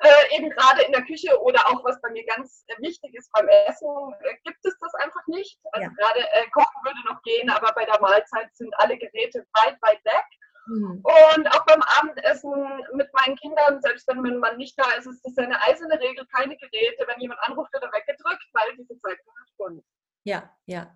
Äh, 0.00 0.36
eben 0.36 0.48
gerade 0.50 0.82
in 0.82 0.92
der 0.92 1.02
Küche 1.02 1.36
oder 1.42 1.58
auch 1.66 1.84
was 1.84 2.00
bei 2.00 2.10
mir 2.10 2.24
ganz 2.24 2.64
äh, 2.68 2.80
wichtig 2.80 3.12
ist 3.14 3.32
beim 3.32 3.48
Essen, 3.48 3.88
äh, 4.22 4.36
gibt 4.44 4.64
es 4.64 4.78
das 4.78 4.94
einfach 4.94 5.26
nicht. 5.26 5.58
Also 5.72 5.88
ja. 5.88 5.94
gerade 5.96 6.20
äh, 6.20 6.48
Kochen 6.50 6.84
würde 6.84 7.04
noch 7.06 7.20
gehen, 7.22 7.50
aber 7.50 7.72
bei 7.72 7.84
der 7.84 8.00
Mahlzeit 8.00 8.48
sind 8.54 8.72
alle 8.78 8.96
Geräte 8.96 9.44
weit, 9.54 9.76
weit 9.82 10.04
weg. 10.04 10.24
Mhm. 10.68 11.02
Und 11.02 11.48
auch 11.48 11.64
beim 11.64 11.82
Abendessen 11.98 12.52
mit 12.92 13.08
meinen 13.14 13.36
Kindern, 13.36 13.80
selbst 13.80 14.06
wenn 14.06 14.20
mein 14.20 14.38
Mann 14.38 14.58
nicht 14.58 14.78
da 14.78 14.90
ist, 14.98 15.06
ist 15.06 15.24
das 15.24 15.38
eine 15.38 15.60
eiserne 15.62 15.98
Regel, 15.98 16.26
keine 16.26 16.56
Geräte. 16.56 17.06
Wenn 17.06 17.20
jemand 17.20 17.40
anruft, 17.42 17.72
wird 17.72 17.82
er 17.82 17.92
weggedrückt, 17.92 18.44
weil 18.52 18.76
diese 18.76 18.98
Zeit 19.00 19.18
gehört 19.24 19.72
uns. 19.72 19.84
Ja, 20.24 20.50
ja. 20.66 20.94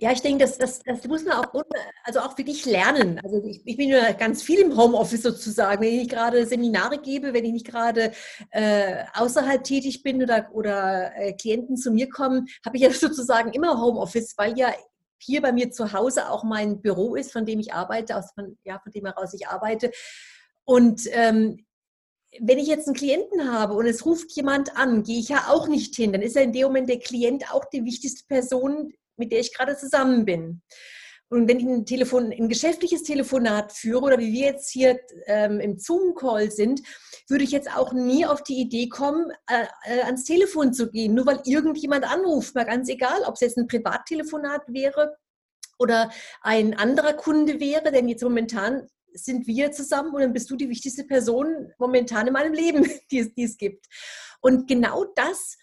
Ja, 0.00 0.12
ich 0.12 0.20
denke, 0.20 0.44
das, 0.44 0.58
das, 0.58 0.78
das 0.80 1.02
muss 1.08 1.24
man 1.24 1.38
auch, 1.38 1.52
also 2.04 2.20
auch 2.20 2.38
wirklich 2.38 2.64
lernen. 2.66 3.20
Also 3.24 3.42
ich, 3.44 3.62
ich 3.64 3.76
bin 3.76 3.88
ja 3.88 4.12
ganz 4.12 4.44
viel 4.44 4.60
im 4.60 4.76
Homeoffice 4.76 5.22
sozusagen. 5.22 5.82
Wenn 5.82 5.88
ich 5.88 5.98
nicht 6.02 6.10
gerade 6.12 6.46
Seminare 6.46 6.98
gebe, 6.98 7.32
wenn 7.34 7.44
ich 7.44 7.52
nicht 7.52 7.66
gerade 7.66 8.12
äh, 8.50 9.04
außerhalb 9.14 9.64
tätig 9.64 10.04
bin 10.04 10.22
oder, 10.22 10.50
oder 10.52 11.16
äh, 11.16 11.32
Klienten 11.32 11.76
zu 11.76 11.90
mir 11.90 12.08
kommen, 12.08 12.46
habe 12.64 12.76
ich 12.76 12.84
ja 12.84 12.90
sozusagen 12.92 13.52
immer 13.52 13.80
Homeoffice, 13.80 14.34
weil 14.36 14.56
ja 14.56 14.72
hier 15.20 15.42
bei 15.42 15.52
mir 15.52 15.70
zu 15.70 15.92
Hause 15.92 16.30
auch 16.30 16.44
mein 16.44 16.80
Büro 16.80 17.14
ist, 17.14 17.32
von 17.32 17.44
dem 17.44 17.60
ich 17.60 17.72
arbeite, 17.72 18.16
aus 18.16 18.32
von, 18.34 18.58
ja, 18.64 18.78
von 18.78 18.92
dem 18.92 19.06
heraus 19.06 19.34
ich 19.34 19.46
arbeite. 19.48 19.90
Und 20.64 21.02
ähm, 21.12 21.64
wenn 22.40 22.58
ich 22.58 22.66
jetzt 22.66 22.86
einen 22.86 22.96
Klienten 22.96 23.50
habe 23.52 23.74
und 23.74 23.86
es 23.86 24.04
ruft 24.04 24.32
jemand 24.32 24.76
an, 24.76 25.02
gehe 25.02 25.18
ich 25.18 25.28
ja 25.28 25.46
auch 25.48 25.66
nicht 25.66 25.96
hin. 25.96 26.12
Dann 26.12 26.22
ist 26.22 26.36
ja 26.36 26.42
in 26.42 26.52
dem 26.52 26.64
Moment 26.64 26.88
der 26.88 26.98
Klient 26.98 27.52
auch 27.52 27.64
die 27.66 27.84
wichtigste 27.84 28.24
Person, 28.26 28.92
mit 29.16 29.32
der 29.32 29.40
ich 29.40 29.54
gerade 29.54 29.76
zusammen 29.76 30.24
bin. 30.24 30.62
Und 31.30 31.46
wenn 31.46 31.58
ich 31.58 31.66
ein, 31.66 31.84
Telefon, 31.84 32.32
ein 32.32 32.48
geschäftliches 32.48 33.02
Telefonat 33.02 33.72
führe 33.72 34.00
oder 34.02 34.18
wie 34.18 34.32
wir 34.32 34.46
jetzt 34.46 34.70
hier 34.70 34.98
ähm, 35.26 35.60
im 35.60 35.78
Zoom-Call 35.78 36.50
sind, 36.50 36.82
würde 37.28 37.44
ich 37.44 37.50
jetzt 37.50 37.74
auch 37.76 37.92
nie 37.92 38.24
auf 38.24 38.42
die 38.42 38.58
Idee 38.60 38.88
kommen, 38.88 39.30
äh, 39.46 39.66
äh, 39.84 40.02
ans 40.02 40.24
Telefon 40.24 40.72
zu 40.72 40.90
gehen, 40.90 41.14
nur 41.14 41.26
weil 41.26 41.40
irgendjemand 41.44 42.10
anruft. 42.10 42.54
Mal 42.54 42.64
ganz 42.64 42.88
egal, 42.88 43.22
ob 43.26 43.34
es 43.34 43.40
jetzt 43.40 43.58
ein 43.58 43.66
Privattelefonat 43.66 44.62
wäre 44.68 45.16
oder 45.78 46.10
ein 46.40 46.74
anderer 46.74 47.12
Kunde 47.12 47.60
wäre, 47.60 47.92
denn 47.92 48.08
jetzt 48.08 48.22
momentan 48.22 48.88
sind 49.12 49.46
wir 49.46 49.72
zusammen 49.72 50.14
und 50.14 50.20
dann 50.20 50.32
bist 50.32 50.50
du 50.50 50.56
die 50.56 50.68
wichtigste 50.68 51.04
Person 51.04 51.72
momentan 51.78 52.26
in 52.26 52.32
meinem 52.32 52.54
Leben, 52.54 52.88
die, 53.10 53.32
die 53.34 53.44
es 53.44 53.56
gibt. 53.56 53.86
Und 54.40 54.66
genau 54.66 55.04
das 55.14 55.58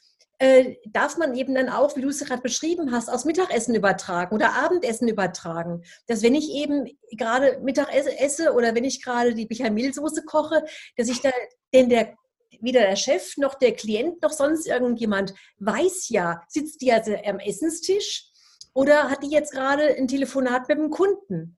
äh, 0.45 0.77
darf 0.86 1.17
man 1.17 1.34
eben 1.34 1.55
dann 1.55 1.69
auch, 1.69 1.95
wie 1.95 2.01
du 2.01 2.10
es 2.10 2.23
gerade 2.23 2.41
beschrieben 2.41 2.91
hast, 2.91 3.10
aus 3.10 3.25
Mittagessen 3.25 3.73
übertragen 3.73 4.36
oder 4.36 4.53
Abendessen 4.53 5.08
übertragen. 5.08 5.84
Dass 6.08 6.21
wenn 6.21 6.36
ich 6.36 6.51
eben 6.51 6.97
gerade 7.12 7.60
Mittag 7.63 7.93
esse 7.93 8.53
oder 8.53 8.75
wenn 8.75 8.84
ich 8.84 9.03
gerade 9.03 9.34
die 9.34 9.47
Bechamelsoße 9.47 10.23
koche, 10.23 10.63
dass 10.97 11.10
ich 11.10 11.21
da, 11.21 11.31
denn 11.73 11.89
der 11.89 12.15
weder 12.62 12.81
der 12.81 12.95
Chef 12.95 13.38
noch 13.38 13.55
der 13.55 13.73
Klient 13.73 14.21
noch 14.21 14.31
sonst 14.31 14.67
irgendjemand 14.67 15.34
weiß 15.58 16.10
ja, 16.10 16.41
sitzt 16.47 16.81
die 16.81 16.93
also 16.93 17.13
am 17.25 17.39
Essenstisch 17.39 18.27
oder 18.73 19.10
hat 19.10 19.23
die 19.23 19.29
jetzt 19.29 19.51
gerade 19.51 19.95
ein 19.95 20.08
Telefonat 20.08 20.69
mit 20.69 20.77
dem 20.77 20.89
Kunden? 20.89 21.58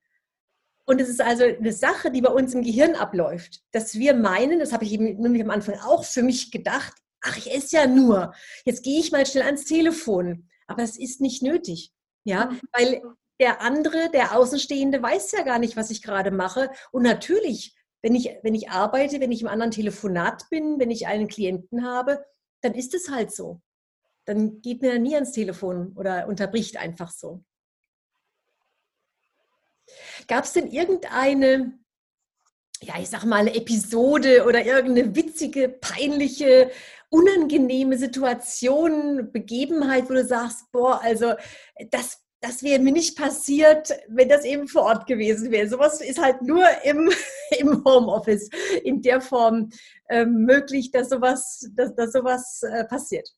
Und 0.86 1.02
es 1.02 1.10
ist 1.10 1.21
also 1.21 1.43
eine 1.43 1.73
Sache, 1.73 2.10
die 2.10 2.21
bei 2.21 2.32
uns 2.32 2.54
im 2.54 2.63
Gehirn 2.63 2.95
abläuft, 2.95 3.62
dass 3.73 3.95
wir 3.95 4.13
meinen, 4.13 4.60
das 4.60 4.71
habe 4.71 4.86
ich 4.86 4.93
eben 4.93 5.17
nämlich 5.21 5.43
am 5.43 5.50
Anfang 5.50 5.76
auch 5.80 6.06
für 6.06 6.23
mich 6.23 6.52
gedacht, 6.52 6.93
ach, 7.21 7.38
ich 7.38 7.53
esse 7.53 7.77
ja 7.77 7.88
nur, 7.88 8.34
jetzt 8.65 8.84
gehe 8.84 8.99
ich 8.99 9.12
mal 9.12 9.25
schnell 9.25 9.43
ans 9.43 9.65
Telefon. 9.65 10.49
Aber 10.67 10.84
es 10.84 10.97
ist 10.97 11.21
nicht 11.21 11.41
nötig, 11.41 11.93
ja, 12.23 12.47
mhm. 12.47 12.60
weil 12.73 13.01
der 13.39 13.62
andere, 13.62 14.10
der 14.12 14.36
Außenstehende 14.36 15.01
weiß 15.01 15.32
ja 15.32 15.43
gar 15.43 15.60
nicht, 15.60 15.77
was 15.77 15.91
ich 15.91 16.01
gerade 16.01 16.32
mache. 16.32 16.69
Und 16.91 17.03
natürlich, 17.03 17.75
wenn 18.01 18.15
ich, 18.15 18.36
wenn 18.43 18.56
ich 18.56 18.69
arbeite, 18.69 19.19
wenn 19.19 19.32
ich 19.32 19.41
im 19.41 19.47
anderen 19.47 19.71
Telefonat 19.71 20.49
bin, 20.49 20.80
wenn 20.80 20.91
ich 20.91 21.08
einen 21.08 21.27
Klienten 21.27 21.86
habe, 21.86 22.25
dann 22.62 22.73
ist 22.73 22.93
es 22.93 23.10
halt 23.10 23.32
so. 23.32 23.62
Dann 24.25 24.62
geht 24.62 24.82
mir 24.82 24.99
nie 24.99 25.15
ans 25.15 25.32
Telefon 25.32 25.93
oder 25.95 26.27
unterbricht 26.27 26.77
einfach 26.77 27.12
so. 27.12 27.43
Gab 30.27 30.43
es 30.43 30.53
denn 30.53 30.67
irgendeine, 30.67 31.80
ja, 32.82 32.95
ich 32.99 33.10
sag 33.10 33.23
mal, 33.23 33.39
eine 33.39 33.56
Episode 33.56 34.45
oder 34.45 34.65
irgendeine 34.65 35.15
witzige, 35.15 35.69
peinliche 35.69 36.71
unangenehme 37.10 37.98
Situation, 37.98 39.32
Begebenheit, 39.32 40.10
wo 40.10 40.13
du 40.13 40.26
sagst, 40.26 40.72
boah, 40.72 41.02
also 41.02 41.34
das, 41.91 42.22
das 42.41 42.63
wäre 42.63 42.80
mir 42.80 42.91
nicht 42.91 43.17
passiert, 43.17 43.91
wenn 44.10 44.30
das 44.30 44.46
eben 44.46 44.67
vor 44.67 44.84
Ort 44.84 45.08
gewesen 45.08 45.52
wäre. 45.52 45.67
Sowas 45.67 46.02
ist 46.02 46.22
halt 46.22 46.41
nur 46.41 46.65
im, 46.84 47.12
im 47.60 47.84
Homeoffice 47.84 48.50
in 48.84 49.02
der 49.02 49.22
Form 49.22 49.70
äh, 50.10 50.26
möglich, 50.26 50.91
dass 50.91 51.10
sowas, 51.10 51.70
dass, 51.76 51.96
dass 51.96 52.12
sowas 52.12 52.62
äh, 52.63 52.86
passiert. 52.86 53.30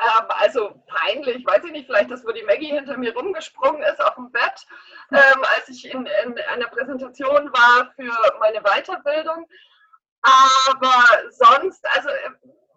Ähm, 0.00 0.26
also 0.28 0.82
peinlich, 0.86 1.46
weiß 1.46 1.64
ich 1.64 1.72
nicht, 1.72 1.86
vielleicht, 1.86 2.10
dass 2.10 2.24
wo 2.24 2.32
die 2.32 2.42
Maggie 2.42 2.72
hinter 2.72 2.96
mir 2.96 3.14
rumgesprungen 3.14 3.82
ist 3.82 4.02
auf 4.02 4.16
dem 4.16 4.30
Bett, 4.32 4.66
ähm, 5.12 5.44
als 5.56 5.68
ich 5.68 5.84
in, 5.92 6.06
in 6.24 6.38
einer 6.52 6.68
Präsentation 6.68 7.52
war 7.52 7.92
für 7.94 8.12
meine 8.40 8.60
Weiterbildung. 8.62 9.46
Aber 10.24 11.04
sonst, 11.30 11.84
also 11.94 12.08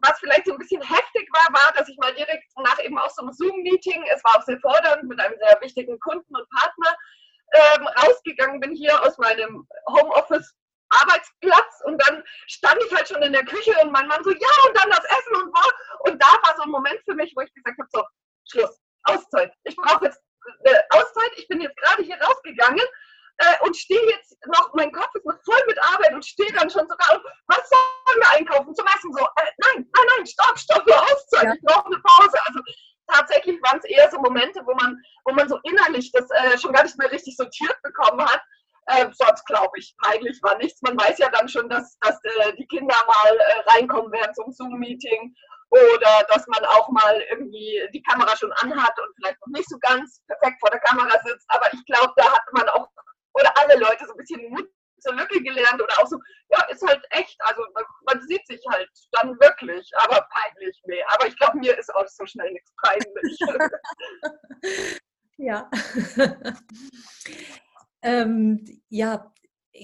was 0.01 0.19
vielleicht 0.19 0.45
so 0.45 0.53
ein 0.53 0.59
bisschen 0.59 0.81
heftig 0.81 1.27
war, 1.31 1.53
war, 1.53 1.73
dass 1.73 1.87
ich 1.87 1.97
mal 1.97 2.13
direkt 2.13 2.45
nach 2.57 2.79
eben 2.79 2.97
auch 2.97 3.09
so 3.09 3.21
einem 3.21 3.33
Zoom-Meeting, 3.33 4.03
es 4.13 4.23
war 4.23 4.37
auch 4.37 4.43
sehr 4.43 4.59
fordernd 4.59 5.03
mit 5.03 5.19
einem 5.19 5.37
sehr 5.39 5.57
wichtigen 5.61 5.99
Kunden 5.99 6.35
und 6.35 6.49
Partner, 6.49 6.95
ähm, 7.53 7.87
rausgegangen 7.87 8.59
bin 8.59 8.75
hier 8.75 9.01
aus 9.01 9.17
meinem 9.17 9.67
Homeoffice 9.87 10.53
Arbeitsplatz 10.89 11.81
und 11.85 12.01
dann 12.01 12.23
stand 12.47 12.77
ich 12.85 12.95
halt 12.95 13.07
schon 13.07 13.21
in 13.21 13.33
der 13.33 13.45
Küche 13.45 13.73
und 13.81 13.91
mein 13.91 14.07
Mann 14.07 14.23
so, 14.23 14.31
ja, 14.31 14.67
und 14.67 14.77
dann 14.77 14.89
das 14.89 15.03
Essen 15.05 15.35
und 15.35 15.53
war. 15.53 16.11
Und 16.11 16.21
da 16.21 16.27
war 16.27 16.55
so 16.57 16.63
ein 16.63 16.69
Moment 16.69 16.99
für 17.05 17.15
mich, 17.15 17.33
wo 17.35 17.41
ich 17.41 17.53
gesagt 17.53 17.77
habe, 17.79 17.89
so, 17.91 18.03
Schluss, 18.49 18.79
Auszeit. 19.03 19.53
Ich 19.63 19.75
brauche 19.75 20.05
jetzt 20.05 20.21
eine 20.65 20.79
Auszeit. 20.91 21.31
Ich 21.37 21.47
bin 21.47 21.61
jetzt 21.61 21.77
gerade 21.77 22.03
hier 22.03 22.17
rausgegangen 22.21 22.85
äh, 23.37 23.65
und 23.65 23.75
stehe 23.75 24.03
jetzt 24.09 24.37
noch, 24.47 24.73
mein 24.73 24.91
Kopf 24.91 25.13
ist 25.13 25.25
noch 25.25 25.37
voll 25.45 25.61
mit 25.67 25.77
Arbeit 25.93 26.13
und 26.13 26.25
stehe 26.25 26.51
dann 26.53 26.69
schon 26.69 26.87
sogar 26.87 27.21
was 27.47 27.69
sollen 27.69 28.19
wir 28.19 28.31
einkaufen 28.33 28.73
zum 28.73 28.85
Essen? 28.87 29.13
So, 29.13 29.23
äh, 29.23 29.51
nein, 29.57 29.89
nein, 29.95 30.05
nein, 30.15 30.25
stopp, 30.25 30.57
stopp, 30.57 30.85
nur 30.87 31.01
Auszeit, 31.01 31.43
ja. 31.43 31.53
ich 31.53 31.61
brauche 31.61 31.85
eine 31.85 32.01
Pause. 32.01 32.37
Also 32.45 32.59
tatsächlich 33.07 33.61
waren 33.61 33.79
es 33.79 33.85
eher 33.85 34.09
so 34.09 34.17
Momente, 34.19 34.61
wo 34.65 34.73
man, 34.75 34.97
wo 35.25 35.33
man 35.33 35.47
so 35.47 35.59
innerlich 35.63 36.11
das 36.11 36.29
äh, 36.31 36.57
schon 36.57 36.73
gar 36.73 36.83
nicht 36.83 36.97
mehr 36.97 37.11
richtig 37.11 37.35
sortiert 37.37 37.77
bekommen 37.83 38.25
hat. 38.25 38.41
Äh, 38.87 39.07
sonst 39.13 39.45
glaube 39.45 39.77
ich, 39.77 39.95
peinlich 40.01 40.39
war 40.41 40.57
nichts. 40.57 40.81
Man 40.81 40.97
weiß 40.97 41.17
ja 41.17 41.29
dann 41.29 41.49
schon, 41.49 41.69
dass, 41.69 41.97
dass 41.99 42.17
äh, 42.23 42.53
die 42.57 42.67
Kinder 42.67 42.95
mal 43.05 43.37
äh, 43.37 43.69
reinkommen 43.71 44.11
werden 44.11 44.33
zum 44.33 44.51
Zoom-Meeting 44.51 45.35
oder 45.69 46.25
dass 46.29 46.47
man 46.47 46.63
auch 46.65 46.87
mal 46.89 47.21
irgendwie 47.29 47.81
die 47.93 48.01
Kamera 48.01 48.35
schon 48.37 48.53
anhat 48.53 48.97
und 48.97 49.13
vielleicht 49.15 49.37
noch 49.45 49.53
nicht 49.53 49.69
so 49.69 49.77
ganz 49.79 50.21
perfekt 50.27 50.57
vor 50.61 50.69
der 50.69 50.79
Kamera 50.79 51.19
sitzt. 51.25 51.45
Aber 51.49 51.67
ich 51.73 51.85
glaube, 51.85 52.13
da 52.15 52.31
hat 52.31 52.43
man 52.53 52.69
auch 52.69 52.87
oder 53.39 53.51
alle 53.57 53.79
Leute 53.79 54.05
so 54.05 54.13
ein 54.13 54.17
bisschen 54.17 54.49
Mut 54.49 54.67
zur 54.99 55.13
Lücke 55.13 55.41
gelernt 55.41 55.81
oder 55.81 55.99
auch 55.99 56.07
so, 56.07 56.17
ja, 56.49 56.63
ist 56.69 56.85
halt 56.85 57.03
echt, 57.11 57.37
also 57.41 57.63
man 58.05 58.21
sieht 58.27 58.45
sich 58.47 58.61
halt 58.71 58.89
dann 59.11 59.39
wirklich, 59.39 59.89
aber 59.97 60.27
peinlich, 60.31 60.81
nee. 60.85 61.03
Aber 61.09 61.27
ich 61.27 61.37
glaube, 61.37 61.57
mir 61.57 61.77
ist 61.77 61.93
auch 61.93 62.07
so 62.07 62.25
schnell 62.25 62.51
nichts 62.51 62.73
peinlich. 62.81 63.39
ja. 65.37 65.69
ähm, 68.01 68.81
ja, 68.89 69.31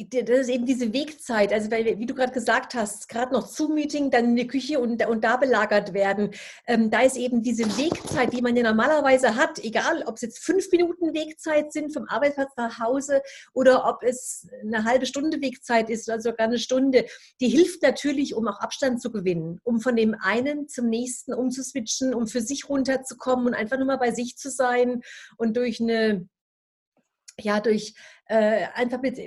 das 0.10 0.39
ist 0.39 0.49
eben 0.49 0.65
diese 0.65 0.93
Wegzeit, 0.93 1.53
also 1.53 1.69
weil, 1.71 1.99
wie 1.99 2.06
du 2.06 2.13
gerade 2.13 2.34
gesagt 2.34 2.73
hast, 2.73 3.08
gerade 3.10 3.34
noch 3.34 3.47
Zoom-Meeting, 3.47 4.12
dann 4.12 4.25
in 4.25 4.36
die 4.36 4.47
Küche 4.47 4.79
und, 4.79 5.06
und 5.06 5.23
da 5.23 5.38
belagert 5.38 5.93
werden. 5.93 6.32
Ähm, 6.67 6.89
da 6.89 7.01
ist 7.01 7.17
eben 7.17 7.41
diese 7.41 7.65
Wegzeit, 7.77 8.34
die 8.34 8.41
man 8.41 8.56
ja 8.56 8.63
normalerweise 8.63 9.36
hat, 9.36 9.60
egal 9.63 10.03
ob 10.06 10.15
es 10.15 10.21
jetzt 10.21 10.39
fünf 10.39 10.71
Minuten 10.71 11.13
Wegzeit 11.13 11.71
sind 11.71 11.93
vom 11.93 12.06
Arbeitsplatz 12.08 12.51
nach 12.58 12.79
Hause 12.79 13.21
oder 13.53 13.88
ob 13.88 14.03
es 14.03 14.47
eine 14.62 14.84
halbe 14.84 15.06
Stunde 15.06 15.41
Wegzeit 15.41 15.89
ist 15.89 16.10
oder 16.10 16.21
sogar 16.21 16.47
eine 16.47 16.60
Stunde, 16.60 17.06
die 17.39 17.49
hilft 17.49 17.84
natürlich, 17.84 18.36
um 18.36 18.47
auch 18.47 18.60
Abstand 18.60 19.01
zu 19.01 19.12
gewinnen, 19.12 19.60
um 19.63 19.79
von 19.79 19.95
dem 19.95 20.15
einen 20.21 20.67
zum 20.67 20.89
nächsten 20.89 21.34
umzuswitchen, 21.34 22.13
um 22.13 22.27
für 22.27 22.41
sich 22.41 22.69
runterzukommen 22.69 23.47
und 23.47 23.53
einfach 23.53 23.77
nur 23.77 23.88
mal 23.88 23.97
bei 23.97 24.12
sich 24.12 24.38
zu 24.38 24.49
sein 24.49 25.01
und 25.38 25.56
durch 25.58 25.79
eine 25.79 26.27
ja, 27.39 27.60
durch 27.60 27.93
äh, 28.27 28.67
einfach 28.75 29.01
mit 29.01 29.17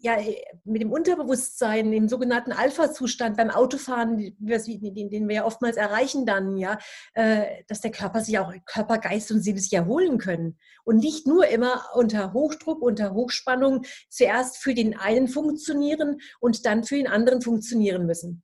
ja, 0.00 0.18
mit 0.64 0.82
dem 0.82 0.92
Unterbewusstsein, 0.92 1.92
im 1.92 2.08
sogenannten 2.08 2.52
Alpha-Zustand 2.52 3.36
beim 3.36 3.50
Autofahren, 3.50 4.16
den, 4.18 5.10
den, 5.10 5.28
wir 5.28 5.36
ja 5.36 5.44
oftmals 5.44 5.76
erreichen 5.76 6.26
dann, 6.26 6.56
ja, 6.56 6.78
äh, 7.14 7.64
dass 7.68 7.80
der 7.80 7.90
Körper 7.90 8.20
sich 8.20 8.38
auch, 8.38 8.52
Körper, 8.66 8.98
Geist 8.98 9.30
und 9.30 9.40
Seele 9.40 9.58
sich 9.58 9.72
erholen 9.72 10.18
können. 10.18 10.58
Und 10.84 10.98
nicht 10.98 11.26
nur 11.26 11.46
immer 11.48 11.84
unter 11.94 12.32
Hochdruck, 12.32 12.82
unter 12.82 13.14
Hochspannung 13.14 13.84
zuerst 14.08 14.58
für 14.58 14.74
den 14.74 14.96
einen 14.96 15.28
funktionieren 15.28 16.20
und 16.40 16.66
dann 16.66 16.84
für 16.84 16.96
den 16.96 17.08
anderen 17.08 17.42
funktionieren 17.42 18.06
müssen. 18.06 18.42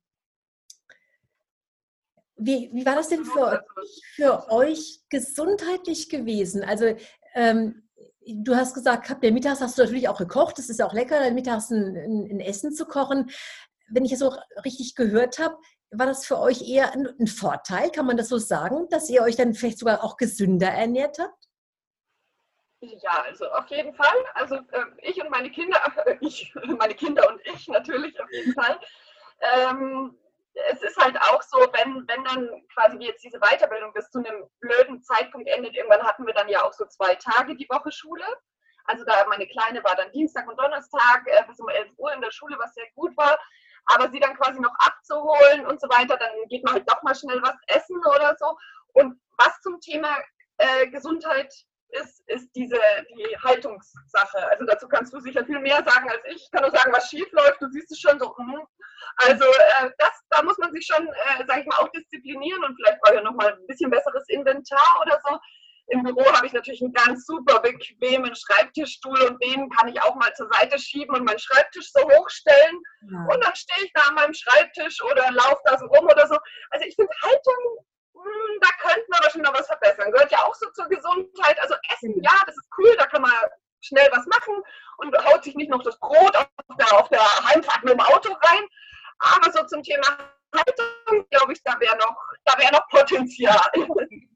Wie, 2.35 2.71
wie 2.73 2.85
war 2.85 2.95
das 2.95 3.09
denn 3.09 3.25
für, 3.25 3.63
für 4.15 4.51
euch 4.51 5.01
gesundheitlich 5.09 6.09
gewesen? 6.09 6.63
Also 6.63 6.95
ähm, 7.35 7.82
du 8.27 8.55
hast 8.55 8.73
gesagt, 8.73 9.15
der 9.21 9.31
mittags 9.31 9.61
hast 9.61 9.77
du 9.77 9.83
natürlich 9.83 10.09
auch 10.09 10.17
gekocht. 10.17 10.59
Es 10.59 10.69
ist 10.69 10.81
auch 10.81 10.93
lecker, 10.93 11.29
mittags 11.31 11.69
ein, 11.69 11.95
ein, 11.95 12.39
Essen 12.39 12.73
zu 12.73 12.85
kochen. 12.85 13.29
Wenn 13.89 14.05
ich 14.05 14.13
es 14.13 14.19
so 14.19 14.33
richtig 14.63 14.95
gehört 14.95 15.39
habe, 15.39 15.57
war 15.91 16.05
das 16.05 16.25
für 16.25 16.39
euch 16.39 16.67
eher 16.67 16.93
ein, 16.93 17.07
ein, 17.19 17.27
Vorteil, 17.27 17.91
kann 17.91 18.05
man 18.05 18.17
das 18.17 18.29
so 18.29 18.37
sagen, 18.37 18.87
dass 18.89 19.09
ihr 19.09 19.21
euch 19.21 19.35
dann 19.35 19.53
vielleicht 19.53 19.79
sogar 19.79 20.03
auch 20.03 20.17
gesünder 20.17 20.69
ernährt 20.69 21.19
habt? 21.19 21.47
Ja, 22.81 23.23
also 23.23 23.45
auf 23.51 23.67
jeden 23.67 23.93
Fall. 23.93 24.17
Also 24.33 24.55
äh, 24.55 24.85
ich 25.01 25.21
und 25.21 25.29
meine 25.29 25.49
Kinder, 25.51 25.79
äh, 26.05 26.17
ich, 26.21 26.53
meine 26.77 26.95
Kinder 26.95 27.29
und 27.29 27.39
ich 27.45 27.67
natürlich 27.67 28.19
auf 28.19 28.31
jeden 28.31 28.53
Fall. 28.53 28.79
Ähm, 29.39 30.17
es 30.71 30.81
ist 30.81 30.97
halt 30.97 31.19
auch 31.21 31.41
so, 31.41 31.57
wenn, 31.73 32.07
wenn 32.07 32.23
dann 32.23 32.49
quasi 32.73 32.97
jetzt 32.97 33.23
diese 33.23 33.39
Weiterbildung 33.39 33.91
bis 33.93 34.09
zu 34.09 34.19
einem 34.19 34.47
blöden 34.59 35.01
Zeitpunkt 35.01 35.47
endet, 35.49 35.75
irgendwann 35.75 36.03
hatten 36.03 36.25
wir 36.25 36.33
dann 36.33 36.49
ja 36.49 36.63
auch 36.63 36.73
so 36.73 36.85
zwei 36.85 37.15
Tage 37.15 37.55
die 37.55 37.67
Woche 37.69 37.91
Schule. 37.91 38.25
Also 38.85 39.03
da 39.05 39.25
meine 39.29 39.47
Kleine 39.47 39.83
war 39.83 39.95
dann 39.95 40.11
Dienstag 40.11 40.47
und 40.47 40.59
Donnerstag 40.59 41.23
äh, 41.25 41.43
bis 41.47 41.59
um 41.59 41.69
11 41.69 41.91
Uhr 41.97 42.13
in 42.13 42.21
der 42.21 42.31
Schule, 42.31 42.57
was 42.59 42.73
sehr 42.73 42.87
gut 42.95 43.15
war. 43.17 43.37
Aber 43.85 44.09
sie 44.11 44.19
dann 44.19 44.35
quasi 44.35 44.59
noch 44.59 44.73
abzuholen 44.79 45.65
und 45.65 45.79
so 45.81 45.87
weiter, 45.89 46.17
dann 46.17 46.31
geht 46.49 46.63
man 46.63 46.73
halt 46.75 46.89
doch 46.89 47.01
mal 47.03 47.15
schnell 47.15 47.41
was 47.41 47.55
essen 47.67 47.97
oder 48.05 48.35
so. 48.37 48.57
Und 48.93 49.19
was 49.37 49.59
zum 49.61 49.79
Thema 49.79 50.17
äh, 50.57 50.87
Gesundheit 50.87 51.51
ist, 52.01 52.21
ist 52.27 52.49
diese 52.55 52.79
die 53.09 53.37
Haltungssache. 53.43 54.47
Also 54.49 54.65
dazu 54.65 54.87
kannst 54.87 55.13
du 55.13 55.19
sicher 55.19 55.45
viel 55.45 55.59
mehr 55.59 55.83
sagen 55.83 56.09
als 56.09 56.21
ich. 56.25 56.43
Ich 56.43 56.51
kann 56.51 56.63
nur 56.63 56.71
sagen, 56.71 56.91
was 56.93 57.09
schief 57.09 57.31
läuft. 57.31 57.61
Du 57.61 57.67
siehst 57.69 57.91
es 57.91 57.99
schon 57.99 58.19
so. 58.19 58.33
Mm. 58.37 58.61
Also 59.17 59.45
äh, 59.45 59.89
das, 59.97 60.11
da 60.29 60.43
muss 60.43 60.57
man 60.57 60.71
sich 60.73 60.85
schon, 60.85 61.07
äh, 61.07 61.45
sage 61.45 61.61
ich 61.61 61.67
mal, 61.67 61.77
auch 61.77 61.89
disziplinieren 61.89 62.63
und 62.63 62.75
vielleicht 62.75 63.01
brauche 63.01 63.15
ich 63.15 63.23
noch 63.23 63.35
mal 63.35 63.53
ein 63.53 63.67
bisschen 63.67 63.91
besseres 63.91 64.27
Inventar 64.29 65.01
oder 65.01 65.19
so. 65.25 65.37
Im 65.87 66.01
Büro 66.03 66.25
habe 66.31 66.47
ich 66.47 66.53
natürlich 66.53 66.81
einen 66.81 66.93
ganz 66.93 67.25
super 67.25 67.59
bequemen 67.59 68.33
Schreibtischstuhl 68.33 69.21
und 69.23 69.43
den 69.43 69.69
kann 69.69 69.89
ich 69.89 70.01
auch 70.01 70.15
mal 70.15 70.33
zur 70.33 70.47
Seite 70.53 70.79
schieben 70.79 71.13
und 71.13 71.25
meinen 71.25 71.39
Schreibtisch 71.39 71.91
so 71.91 72.01
hochstellen. 72.01 72.79
Ja. 73.11 73.27
Und 73.29 73.43
dann 73.43 73.55
stehe 73.55 73.85
ich 73.85 73.91
da 73.93 74.01
an 74.07 74.15
meinem 74.15 74.33
Schreibtisch 74.33 75.03
oder 75.03 75.29
laufe 75.31 75.61
da 75.65 75.77
so 75.77 75.85
rum 75.87 76.05
oder 76.05 76.25
so. 76.27 76.37
Also 76.69 76.85
ich 76.87 76.95
finde 76.95 77.13
Haltung 77.21 77.85
da 78.13 78.69
könnten 78.79 79.07
wir 79.11 79.17
aber 79.19 79.29
schon 79.29 79.41
noch 79.41 79.53
was 79.53 79.67
verbessern. 79.67 80.11
Gehört 80.11 80.31
ja 80.31 80.43
auch 80.43 80.55
so 80.55 80.69
zur 80.71 80.87
Gesundheit. 80.87 81.59
Also 81.59 81.75
Essen, 81.93 82.21
ja, 82.21 82.31
das 82.45 82.55
ist 82.55 82.69
cool, 82.77 82.95
da 82.97 83.05
kann 83.07 83.21
man 83.21 83.31
schnell 83.81 84.07
was 84.11 84.25
machen 84.27 84.55
und 84.97 85.25
haut 85.25 85.43
sich 85.43 85.55
nicht 85.55 85.69
noch 85.69 85.83
das 85.83 85.99
Brot 85.99 86.35
auf 86.35 86.47
der, 86.77 86.99
auf 86.99 87.09
der 87.09 87.21
Heimfahrt 87.49 87.83
mit 87.83 87.93
dem 87.93 87.99
Auto 87.99 88.31
rein. 88.31 88.67
Aber 89.19 89.51
so 89.51 89.65
zum 89.65 89.83
Thema 89.83 90.07
Haltung, 90.55 91.25
glaube 91.29 91.53
ich, 91.53 91.61
da 91.63 91.79
wäre 91.79 91.97
noch, 91.97 92.15
wär 92.57 92.71
noch 92.71 92.87
Potenzial. 92.89 93.61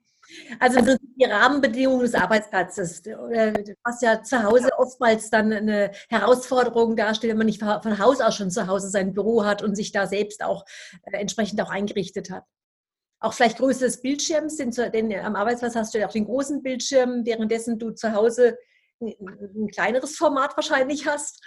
Also 0.59 0.81
die 0.81 1.23
Rahmenbedingungen 1.23 2.01
des 2.01 2.13
Arbeitsplatzes, 2.13 3.01
was 3.05 4.01
ja 4.01 4.21
zu 4.23 4.43
Hause 4.43 4.69
oftmals 4.77 5.29
dann 5.29 5.53
eine 5.53 5.91
Herausforderung 6.09 6.97
darstellt, 6.97 7.31
wenn 7.31 7.37
man 7.37 7.45
nicht 7.45 7.61
von 7.61 7.97
Haus 7.97 8.19
aus 8.19 8.35
schon 8.35 8.51
zu 8.51 8.67
Hause 8.67 8.89
sein 8.89 9.13
Büro 9.13 9.45
hat 9.45 9.61
und 9.61 9.75
sich 9.75 9.93
da 9.93 10.05
selbst 10.05 10.43
auch 10.43 10.65
äh, 11.03 11.17
entsprechend 11.17 11.61
auch 11.61 11.69
eingerichtet 11.69 12.29
hat. 12.29 12.43
Auch 13.19 13.33
vielleicht 13.33 13.57
Größe 13.57 13.85
des 13.85 14.01
Bildschirms, 14.01 14.57
denn, 14.57 14.71
denn 14.71 15.19
am 15.19 15.35
Arbeitsplatz 15.35 15.75
hast 15.75 15.93
du 15.93 15.99
ja 15.99 16.07
auch 16.07 16.13
den 16.13 16.25
großen 16.25 16.61
Bildschirm, 16.61 17.25
währenddessen 17.25 17.79
du 17.79 17.91
zu 17.91 18.13
Hause 18.13 18.57
ein, 19.01 19.15
ein 19.19 19.67
kleineres 19.69 20.15
Format 20.15 20.55
wahrscheinlich 20.55 21.07
hast. 21.07 21.43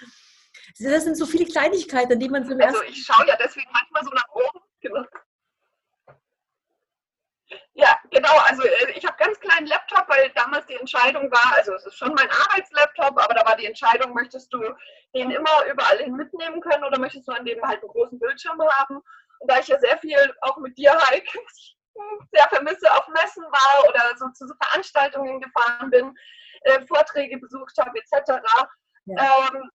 Das 0.79 1.05
sind 1.05 1.17
so 1.17 1.27
viele 1.27 1.47
Kleinigkeiten, 1.47 2.19
die 2.19 2.29
man 2.29 2.45
so 2.45 2.55
Also 2.55 2.83
ich 2.83 3.05
schaue 3.05 3.27
ja 3.27 3.37
deswegen 3.37 3.71
manchmal 3.73 4.05
so 4.05 4.11
nach 4.11 4.29
oben. 4.35 4.61
Genau. 4.81 5.05
Ja, 7.75 7.99
genau. 8.11 8.37
Also 8.45 8.63
äh, 8.63 8.93
ich 8.95 9.05
habe 9.07 9.17
ganz 9.17 9.39
kleinen 9.41 9.67
Laptop, 9.67 10.09
weil 10.09 10.31
damals 10.35 10.67
die 10.67 10.75
Entscheidung 10.75 11.31
war, 11.31 11.55
also 11.55 11.75
es 11.75 11.87
ist 11.87 11.97
schon 11.97 12.15
mein 12.15 12.29
Arbeitslaptop, 12.31 13.19
aber 13.19 13.35
da 13.35 13.45
war 13.47 13.57
die 13.57 13.67
Entscheidung, 13.67 14.13
möchtest 14.13 14.53
du 14.53 14.61
den 15.15 15.31
immer 15.31 15.65
überall 15.71 15.99
hin 15.99 16.15
mitnehmen 16.15 16.61
können 16.61 16.85
oder 16.85 16.99
möchtest 16.99 17.27
du 17.27 17.33
an 17.33 17.45
dem 17.45 17.61
halt 17.63 17.81
einen 17.81 17.91
großen 17.91 18.19
Bildschirm 18.19 18.61
haben? 18.61 19.01
Und 19.41 19.51
da 19.51 19.59
ich 19.59 19.69
ja 19.69 19.79
sehr 19.79 19.99
viel 19.99 20.35
auch 20.43 20.57
mit 20.59 20.77
dir, 20.79 20.93
Heike, 21.09 21.39
sehr 22.33 22.49
vermisse, 22.49 22.93
auf 22.95 23.09
Messen 23.09 23.43
war 23.45 23.89
oder 23.89 24.17
so 24.17 24.29
zu 24.31 24.47
so 24.47 24.55
Veranstaltungen 24.63 25.41
gefahren 25.41 25.91
bin, 25.91 26.15
äh, 26.63 26.81
Vorträge 26.87 27.39
besucht 27.39 27.77
habe 27.79 27.99
etc. 27.99 28.43
Ja. 29.07 29.49
Ähm, 29.53 29.71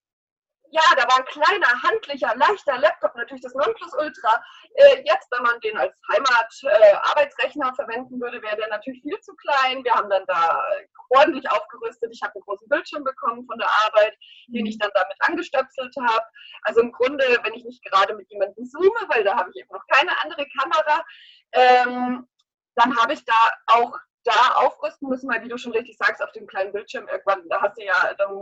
ja, 0.72 0.82
da 0.98 1.04
war 1.04 1.18
ein 1.18 1.26
kleiner, 1.26 1.68
handlicher, 1.84 2.34
leichter 2.36 2.78
Laptop, 2.78 3.16
natürlich 3.16 3.44
das 3.44 3.54
Nonplusultra. 3.54 4.44
Äh, 4.76 5.04
jetzt, 5.06 5.32
wenn 5.32 5.44
man 5.44 5.60
den 5.62 5.78
als 5.78 6.00
Heimat-Arbeitsrechner 6.12 7.70
äh, 7.70 7.76
verwenden 7.76 8.20
würde, 8.20 8.42
wäre 8.42 8.58
der 8.58 8.68
natürlich 8.70 9.02
viel 9.02 9.20
zu 9.22 9.36
klein. 9.36 9.84
Wir 9.84 9.94
haben 9.94 10.10
dann 10.10 10.26
da 10.28 10.64
ordentlich 11.10 11.50
aufgerüstet. 11.50 12.12
Ich 12.12 12.22
habe 12.22 12.34
einen 12.36 12.44
großen 12.44 12.68
Bildschirm 12.68 13.04
bekommen 13.04 13.46
von 13.46 13.58
der 13.58 13.70
Arbeit, 13.86 14.16
den 14.48 14.62
mhm. 14.62 14.68
ich 14.68 14.78
dann 14.78 14.92
damit 14.94 15.16
angestöpselt 15.20 15.96
habe. 15.98 16.26
Also 16.64 16.82
im 16.82 16.92
Grunde, 16.92 17.24
wenn 17.44 17.54
ich 17.54 17.64
nicht 17.64 17.84
gerade 17.86 18.16
mit 18.16 18.30
jemandem 18.30 18.66
zoome, 18.66 19.08
weil 19.08 19.24
da 19.24 19.38
habe 19.38 19.50
ich 19.54 19.62
eben 19.62 19.74
noch 19.74 19.86
keine 19.88 20.12
andere 20.24 20.46
Kamera, 20.60 21.06
ähm, 21.54 22.28
dann 22.76 22.98
habe 22.98 23.14
ich 23.14 23.24
da 23.26 23.34
auch 23.68 23.98
da 24.24 24.56
aufrüsten 24.56 25.08
müssen, 25.08 25.30
weil 25.30 25.44
wie 25.44 25.50
du 25.50 25.58
schon 25.58 25.72
richtig 25.72 25.98
sagst, 25.98 26.22
auf 26.22 26.32
dem 26.32 26.48
kleinen 26.48 26.74
Bildschirm 26.74 27.08
irgendwann, 27.08 27.48
da 27.48 27.62
hast 27.62 27.78
du 27.78 27.86
ja 27.86 28.14
dann 28.18 28.34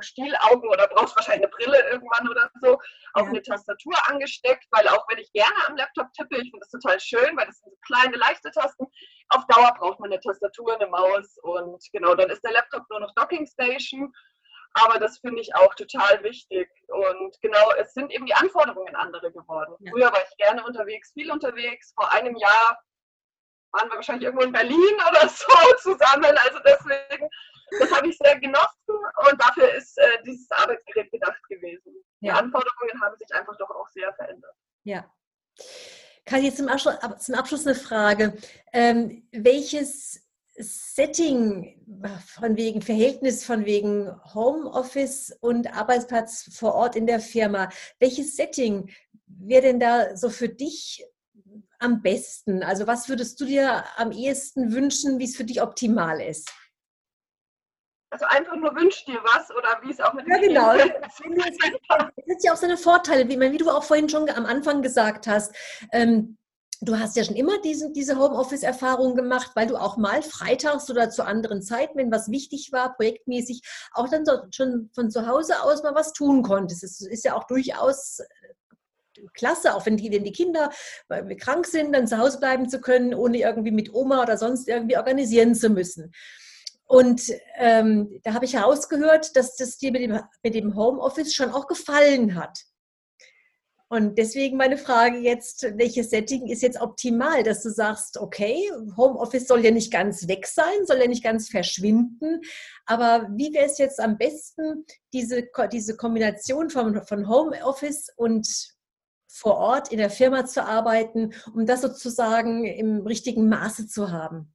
Stielaugen 0.00 0.68
oder 0.68 0.88
brauchst 0.88 1.16
wahrscheinlich 1.16 1.46
eine 1.46 1.50
Brille 1.56 1.90
irgendwann 1.90 2.28
oder 2.28 2.50
so, 2.62 2.78
auf 3.14 3.28
eine 3.28 3.42
Tastatur 3.42 3.94
angesteckt, 4.06 4.66
weil 4.70 4.86
auch 4.88 5.04
wenn 5.08 5.18
ich 5.18 5.32
gerne 5.32 5.56
am 5.66 5.76
Laptop 5.76 6.12
tippe, 6.12 6.36
ich 6.36 6.50
finde 6.50 6.60
das 6.60 6.70
total 6.70 7.00
schön, 7.00 7.36
weil 7.36 7.46
das 7.46 7.58
sind 7.58 7.70
so 7.70 7.78
kleine, 7.86 8.16
leichte 8.16 8.50
Tasten, 8.50 8.86
auf 9.30 9.46
Dauer 9.46 9.74
braucht 9.78 10.00
man 10.00 10.12
eine 10.12 10.20
Tastatur, 10.20 10.74
eine 10.74 10.88
Maus 10.88 11.36
und 11.42 11.82
genau, 11.92 12.14
dann 12.14 12.30
ist 12.30 12.44
der 12.44 12.52
Laptop 12.52 12.84
nur 12.90 13.00
noch 13.00 13.14
Docking 13.14 13.46
Station, 13.46 14.12
aber 14.74 14.98
das 14.98 15.18
finde 15.18 15.40
ich 15.40 15.54
auch 15.54 15.74
total 15.74 16.22
wichtig 16.22 16.70
und 16.88 17.36
genau, 17.40 17.72
es 17.78 17.94
sind 17.94 18.12
eben 18.12 18.26
die 18.26 18.34
Anforderungen 18.34 18.94
andere 18.96 19.32
geworden. 19.32 19.74
Ja. 19.80 19.92
Früher 19.92 20.12
war 20.12 20.20
ich 20.22 20.36
gerne 20.36 20.64
unterwegs, 20.64 21.12
viel 21.12 21.30
unterwegs, 21.30 21.92
vor 21.94 22.12
einem 22.12 22.36
Jahr 22.36 22.78
waren 23.72 23.88
wir 23.88 23.96
wahrscheinlich 23.96 24.24
irgendwo 24.24 24.44
in 24.44 24.52
Berlin 24.52 24.94
oder 25.10 25.28
so 25.28 25.46
zusammen, 25.80 26.36
also 26.44 26.58
deswegen 26.64 27.28
das 27.78 27.90
habe 27.92 28.08
ich 28.08 28.16
sehr 28.16 28.38
genossen 28.38 28.96
und 29.30 29.40
dafür 29.40 29.74
ist 29.74 29.98
äh, 29.98 30.22
dieses 30.24 30.50
Arbeitsgerät 30.50 31.10
gedacht 31.10 31.40
gewesen. 31.48 31.92
Die 32.20 32.30
Anforderungen 32.30 33.00
haben 33.00 33.16
sich 33.16 33.32
einfach 33.34 33.56
doch 33.58 33.70
auch 33.70 33.88
sehr 33.88 34.12
verändert. 34.14 34.54
Ja. 34.84 35.04
Kathi, 36.24 36.54
zum 36.54 36.68
Abschluss, 36.68 36.94
zum 37.20 37.34
Abschluss 37.34 37.66
eine 37.66 37.74
Frage. 37.74 38.36
Ähm, 38.72 39.28
welches 39.32 40.26
Setting 40.56 41.78
von 42.26 42.56
wegen 42.56 42.82
Verhältnis, 42.82 43.44
von 43.44 43.64
wegen 43.64 44.10
Homeoffice 44.34 45.36
und 45.40 45.72
Arbeitsplatz 45.72 46.50
vor 46.54 46.74
Ort 46.74 46.96
in 46.96 47.06
der 47.06 47.20
Firma, 47.20 47.70
welches 48.00 48.34
Setting 48.34 48.90
wäre 49.26 49.62
denn 49.62 49.80
da 49.80 50.16
so 50.16 50.30
für 50.30 50.48
dich 50.48 51.04
am 51.78 52.02
besten? 52.02 52.62
Also 52.62 52.86
was 52.86 53.08
würdest 53.08 53.40
du 53.40 53.44
dir 53.44 53.84
am 53.96 54.12
ehesten 54.12 54.72
wünschen, 54.72 55.18
wie 55.18 55.24
es 55.24 55.36
für 55.36 55.44
dich 55.44 55.62
optimal 55.62 56.20
ist? 56.20 56.50
Also 58.10 58.24
einfach 58.24 58.56
nur 58.56 58.74
wünscht 58.74 59.06
dir 59.06 59.20
was 59.22 59.50
oder 59.50 59.80
wie 59.82 59.90
es 59.90 60.00
auch 60.00 60.14
mit 60.14 60.26
Ja, 60.26 60.38
genau. 60.38 60.72
Es 62.28 62.36
hat 62.36 62.44
ja 62.44 62.52
auch 62.52 62.56
seine 62.56 62.76
Vorteile, 62.76 63.28
wie, 63.28 63.38
wie, 63.38 63.58
du 63.58 63.70
auch 63.70 63.84
vorhin 63.84 64.08
schon 64.08 64.28
am 64.30 64.46
Anfang 64.46 64.80
gesagt 64.80 65.26
hast. 65.26 65.54
Ähm, 65.92 66.38
du 66.80 66.98
hast 66.98 67.16
ja 67.16 67.24
schon 67.24 67.36
immer 67.36 67.60
diesen, 67.60 67.92
diese 67.92 68.18
Homeoffice-Erfahrung 68.18 69.14
gemacht, 69.14 69.50
weil 69.54 69.66
du 69.66 69.76
auch 69.76 69.96
mal 69.96 70.22
freitags 70.22 70.90
oder 70.90 71.10
zu 71.10 71.24
anderen 71.24 71.60
Zeiten, 71.60 71.98
wenn 71.98 72.10
was 72.10 72.30
wichtig 72.30 72.70
war, 72.72 72.94
projektmäßig, 72.94 73.62
auch 73.92 74.08
dann 74.08 74.24
so, 74.24 74.32
schon 74.50 74.90
von 74.94 75.10
zu 75.10 75.26
Hause 75.26 75.62
aus 75.62 75.82
mal 75.82 75.94
was 75.94 76.12
tun 76.12 76.42
konntest. 76.42 76.84
Es 76.84 77.00
ist 77.00 77.24
ja 77.24 77.34
auch 77.34 77.44
durchaus 77.44 78.20
klasse, 79.34 79.74
auch 79.74 79.86
wenn 79.86 79.96
die, 79.96 80.10
wenn 80.12 80.24
die 80.24 80.32
Kinder 80.32 80.70
krank 81.38 81.66
sind, 81.66 81.92
dann 81.92 82.06
zu 82.06 82.18
Hause 82.18 82.38
bleiben 82.38 82.68
zu 82.68 82.80
können, 82.80 83.14
ohne 83.14 83.38
irgendwie 83.38 83.70
mit 83.70 83.92
Oma 83.94 84.22
oder 84.22 84.36
sonst 84.36 84.68
irgendwie 84.68 84.96
organisieren 84.96 85.54
zu 85.54 85.70
müssen. 85.70 86.12
Und 86.84 87.30
ähm, 87.56 88.18
da 88.24 88.32
habe 88.32 88.46
ich 88.46 88.54
herausgehört, 88.54 89.36
dass 89.36 89.56
das 89.56 89.76
dir 89.76 89.92
mit 89.92 90.02
dem, 90.02 90.18
mit 90.42 90.54
dem 90.54 90.74
Homeoffice 90.74 91.34
schon 91.34 91.50
auch 91.50 91.66
gefallen 91.66 92.34
hat. 92.34 92.58
Und 93.90 94.18
deswegen 94.18 94.58
meine 94.58 94.76
Frage 94.76 95.18
jetzt, 95.18 95.66
welches 95.76 96.10
Setting 96.10 96.46
ist 96.48 96.62
jetzt 96.62 96.78
optimal, 96.78 97.42
dass 97.42 97.62
du 97.62 97.70
sagst, 97.70 98.18
okay, 98.18 98.70
Homeoffice 98.98 99.48
soll 99.48 99.64
ja 99.64 99.70
nicht 99.70 99.90
ganz 99.90 100.28
weg 100.28 100.46
sein, 100.46 100.84
soll 100.84 100.98
ja 100.98 101.06
nicht 101.06 101.24
ganz 101.24 101.48
verschwinden, 101.48 102.42
aber 102.84 103.28
wie 103.34 103.52
wäre 103.54 103.64
es 103.64 103.78
jetzt 103.78 103.98
am 103.98 104.18
besten, 104.18 104.84
diese, 105.14 105.48
diese 105.72 105.96
Kombination 105.96 106.68
von, 106.68 107.02
von 107.06 107.28
Homeoffice 107.28 108.10
und 108.16 108.46
vor 109.38 109.56
Ort 109.56 109.92
in 109.92 109.98
der 109.98 110.10
Firma 110.10 110.44
zu 110.46 110.64
arbeiten, 110.64 111.34
um 111.54 111.66
das 111.66 111.82
sozusagen 111.82 112.64
im 112.64 113.06
richtigen 113.06 113.48
Maße 113.48 113.86
zu 113.86 114.10
haben? 114.10 114.54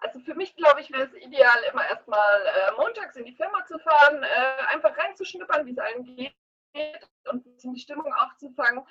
Also 0.00 0.20
für 0.20 0.34
mich, 0.34 0.54
glaube 0.56 0.80
ich, 0.80 0.90
wäre 0.92 1.04
es 1.04 1.14
ideal, 1.14 1.56
immer 1.72 1.86
erstmal 1.88 2.40
äh, 2.42 2.72
montags 2.76 3.16
in 3.16 3.24
die 3.24 3.34
Firma 3.34 3.64
zu 3.66 3.78
fahren, 3.78 4.22
äh, 4.22 4.74
einfach 4.74 4.96
reinzuschnuppern, 4.96 5.64
wie 5.66 5.72
es 5.72 5.78
allen 5.78 6.04
geht 6.04 6.34
und 7.30 7.44
die 7.62 7.80
Stimmung 7.80 8.12
aufzufangen, 8.14 8.84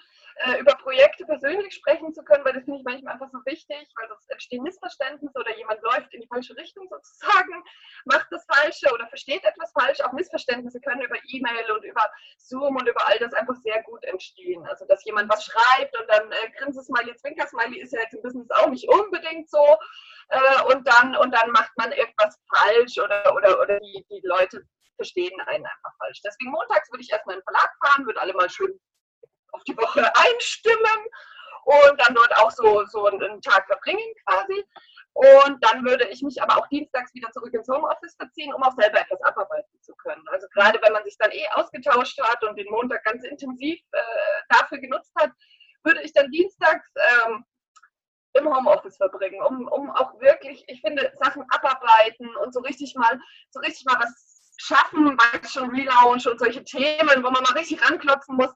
äh, 0.46 0.60
über 0.60 0.74
Projekte 0.76 1.26
persönlich 1.26 1.74
sprechen 1.74 2.14
zu 2.14 2.24
können, 2.24 2.44
weil 2.44 2.54
das 2.54 2.64
finde 2.64 2.80
ich 2.80 2.86
manchmal 2.86 3.14
einfach 3.14 3.30
so 3.32 3.40
wichtig, 3.46 3.88
weil 3.96 4.08
sonst 4.10 4.30
entstehen 4.32 4.64
Missverständnisse 4.64 5.38
oder 5.38 5.56
jemand 5.56 5.82
läuft 5.82 6.14
in 6.14 6.22
die 6.22 6.28
falsche 6.28 6.56
Richtung 6.58 6.88
sozusagen, 6.90 7.64
macht 8.06 8.28
das 8.32 8.46
Falsche 8.46 8.92
oder 8.94 9.08
versteht 9.08 9.44
etwas 9.44 9.72
falsch. 9.72 10.02
Auch 10.02 10.14
Missverständnisse 10.14 10.80
können 10.82 11.02
über 11.02 11.18
E-Mail 11.28 11.72
und 11.72 11.84
über 11.84 12.10
Zoom 12.38 12.76
und 12.76 12.88
über 12.88 13.08
all 13.08 13.20
das 13.20 13.34
einfach 13.34 13.56
sehr 13.58 13.84
gut 13.84 14.04
entstehen. 14.06 14.66
Also, 14.68 14.86
dass 14.86 15.06
jemand 15.06 15.32
was 15.32 15.46
schreibt 15.46 15.98
und 16.00 16.10
dann 16.10 16.32
äh, 16.32 16.52
Grinsesmiley, 16.58 17.16
Zwinkersmiley 17.16 17.80
ist 17.80 17.94
ja 17.94 18.02
jetzt 18.02 18.14
im 18.14 18.22
Business 18.22 18.50
auch 18.52 18.70
nicht 18.70 18.88
unbedingt 18.90 19.50
so. 19.50 19.78
Äh, 20.30 20.74
und, 20.74 20.88
dann, 20.88 21.16
und 21.18 21.32
dann 21.32 21.52
macht 21.52 21.72
man 21.78 21.92
irgendwas 21.92 22.40
falsch 22.56 22.98
oder, 22.98 23.36
oder, 23.36 23.60
oder 23.60 23.80
die, 23.80 24.06
die 24.10 24.22
Leute 24.24 24.66
verstehen 24.96 25.40
einen 25.42 25.66
einfach 25.66 25.98
falsch. 25.98 26.22
Deswegen 26.24 26.52
montags 26.52 26.92
würde 26.92 27.04
ich 27.04 27.12
erstmal 27.12 27.36
in 27.36 27.42
den 27.42 27.46
Verlag 27.46 27.72
fahren, 27.84 28.06
würde 28.06 28.22
alle 28.22 28.34
mal 28.34 28.50
schön 28.50 28.80
auf 29.52 29.64
die 29.64 29.78
Woche 29.78 30.02
einstimmen 30.16 31.08
und 31.66 32.02
dann 32.02 32.16
dort 32.16 32.36
auch 32.38 32.52
so, 32.52 32.86
so 32.86 33.06
einen 33.06 33.42
Tag 33.42 33.66
verbringen 33.68 34.14
quasi. 34.26 34.66
Und 35.14 35.64
dann 35.64 35.86
würde 35.86 36.08
ich 36.10 36.24
mich 36.24 36.42
aber 36.42 36.58
auch 36.58 36.68
dienstags 36.70 37.14
wieder 37.14 37.32
zurück 37.32 37.54
ins 37.54 37.68
Homeoffice 37.68 38.16
verziehen, 38.16 38.52
um 38.52 38.64
auch 38.64 38.74
selber 38.76 39.00
etwas 39.00 39.22
abarbeiten 39.22 39.80
zu 39.82 39.94
können. 39.96 40.24
Also 40.30 40.48
gerade 40.50 40.80
wenn 40.82 40.92
man 40.92 41.04
sich 41.04 41.16
dann 41.20 41.32
eh 41.32 41.48
ausgetauscht 41.54 42.20
hat 42.24 42.44
und 42.44 42.58
den 42.58 42.70
Montag 42.72 43.04
ganz 43.04 43.24
intensiv 43.24 43.80
äh, 43.92 44.02
dafür 44.50 44.80
genutzt 44.80 45.12
hat, 45.16 45.30
würde 45.84 46.02
ich 46.02 46.14
dann 46.14 46.32
dienstags 46.32 46.88
ähm, 46.96 47.46
im 48.34 48.52
Homeoffice 48.52 48.98
verbringen, 48.98 49.42
um, 49.44 49.68
um 49.68 49.92
auch 49.92 50.20
wirklich, 50.20 50.64
ich 50.68 50.82
finde, 50.82 51.12
Sachen 51.22 51.46
abarbeiten 51.50 52.36
und 52.38 52.52
so 52.52 52.62
richtig 52.62 52.96
mal, 52.96 53.20
so 53.52 53.60
richtig 53.60 53.86
mal 53.86 54.00
was 54.00 54.33
schaffen, 54.58 55.18
schon 55.50 55.70
Relaunch 55.70 56.28
und 56.28 56.40
solche 56.40 56.64
Themen, 56.64 57.24
wo 57.24 57.30
man 57.30 57.44
mal 57.44 57.54
richtig 57.54 57.84
ranklopfen 57.84 58.36
muss, 58.36 58.54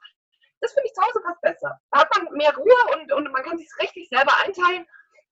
das 0.62 0.74
finde 0.74 0.88
ich 0.88 0.94
zu 0.94 1.02
Hause 1.02 1.22
fast 1.26 1.42
besser. 1.42 1.80
Da 1.92 2.00
hat 2.00 2.10
man 2.16 2.34
mehr 2.34 2.56
Ruhe 2.56 2.96
und, 2.96 3.12
und 3.14 3.32
man 3.32 3.44
kann 3.44 3.58
sich 3.58 3.70
richtig 3.80 4.10
selber 4.10 4.34
einteilen. 4.44 4.86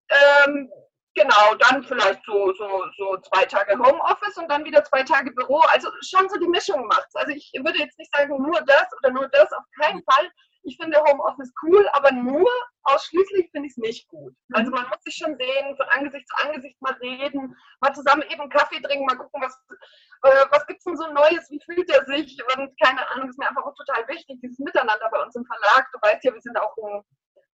Ähm, 0.10 0.70
genau, 1.16 1.56
dann 1.56 1.84
vielleicht 1.84 2.24
so, 2.26 2.54
so, 2.54 2.86
so 2.98 3.18
zwei 3.22 3.46
Tage 3.46 3.78
Homeoffice 3.78 4.38
und 4.38 4.50
dann 4.50 4.66
wieder 4.66 4.84
zwei 4.84 5.04
Tage 5.04 5.32
Büro. 5.32 5.60
Also 5.70 5.90
schon 6.02 6.30
so 6.30 6.40
die 6.40 6.48
Mischung 6.48 6.86
macht 6.88 7.08
Also 7.16 7.32
ich 7.32 7.52
würde 7.56 7.80
jetzt 7.80 7.98
nicht 7.98 8.14
sagen, 8.14 8.38
nur 8.38 8.62
das 8.62 8.88
oder 9.00 9.12
nur 9.12 9.28
das, 9.30 9.52
auf 9.52 9.64
keinen 9.82 10.04
Fall. 10.04 10.30
Ich 10.66 10.78
finde 10.78 11.00
Homeoffice 11.00 11.54
cool, 11.62 11.88
aber 11.94 12.12
nur 12.12 12.50
ausschließlich 12.84 13.50
finde 13.52 13.68
ich 13.68 13.74
es 13.74 13.78
nicht 13.78 14.08
gut. 14.08 14.34
Also 14.52 14.72
man 14.72 14.88
muss 14.88 14.98
sich 15.04 15.16
schon 15.16 15.38
sehen, 15.38 15.78
von 15.78 15.86
Angesicht 15.90 16.28
zu 16.28 16.36
Angesicht 16.46 16.82
mal 16.82 16.94
reden, 16.94 17.56
mal 17.82 17.94
zusammen 17.94 18.24
eben 18.30 18.50
Kaffee 18.50 18.82
trinken, 18.82 19.06
mal 19.06 19.16
gucken, 19.16 19.42
was, 19.42 19.56
äh, 20.24 20.46
was 20.50 20.66
gibt 20.66 20.80
es 20.80 20.86
denn 20.86 20.98
so 20.98 21.08
Neues, 21.14 21.50
wie 21.52 21.62
fühlt 21.66 21.90
er 21.92 22.04
sich 22.06 22.38
und 22.58 22.74
keine 22.82 23.08
Ahnung, 23.12 23.30
ist 23.30 23.38
mir 23.38 23.48
einfach 23.48 23.64
auch 23.64 23.76
total 23.76 24.08
wichtig, 24.08 24.40
dieses 24.42 24.58
Miteinander 24.58 25.08
bei 25.12 25.22
uns 25.22 25.36
im 25.36 25.46
Verlag. 25.46 25.88
Du 25.94 26.00
weißt 26.02 26.24
ja, 26.24 26.34
wir 26.34 26.42
sind 26.42 26.58
auch 26.60 26.76
ein 26.78 27.04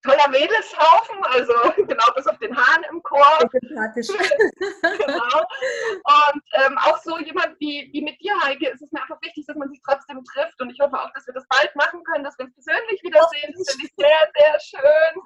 toller 0.03 0.27
Mädelshaufen, 0.29 1.23
also 1.25 1.53
genau 1.87 2.05
bis 2.15 2.27
auf 2.27 2.37
den 2.39 2.55
Hahn 2.55 2.83
im 2.89 3.01
Chor. 3.03 3.39
Sympathisch. 3.51 4.07
genau. 4.81 5.39
Und 5.39 6.43
ähm, 6.53 6.77
auch 6.79 6.97
so 7.03 7.17
jemand 7.19 7.59
wie, 7.59 7.89
wie 7.93 8.01
mit 8.01 8.19
dir, 8.21 8.33
Heike, 8.43 8.69
ist 8.69 8.81
es 8.81 8.91
mir 8.91 9.01
einfach 9.01 9.21
wichtig, 9.21 9.45
dass 9.47 9.57
man 9.57 9.69
sich 9.69 9.81
trotzdem 9.87 10.23
trifft. 10.23 10.59
Und 10.61 10.69
ich 10.69 10.79
hoffe 10.79 10.99
auch, 10.99 11.11
dass 11.13 11.27
wir 11.27 11.33
das 11.33 11.47
bald 11.49 11.75
machen 11.75 12.03
können, 12.03 12.23
dass 12.23 12.37
wir 12.37 12.45
uns 12.45 12.55
persönlich 12.55 13.01
wiedersehen. 13.03 13.53
Das 13.57 13.71
finde 13.71 13.85
ich 13.85 13.93
sehr, 13.95 14.31
sehr 14.35 14.59
schön. 14.59 15.21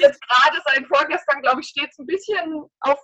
Jetzt 0.00 0.20
gerade 0.22 0.60
seit 0.64 0.86
vorgestern, 0.86 1.42
glaube 1.42 1.60
ich, 1.60 1.68
steht 1.68 1.90
es 1.90 1.98
ein 1.98 2.06
bisschen 2.06 2.64
auf 2.80 2.98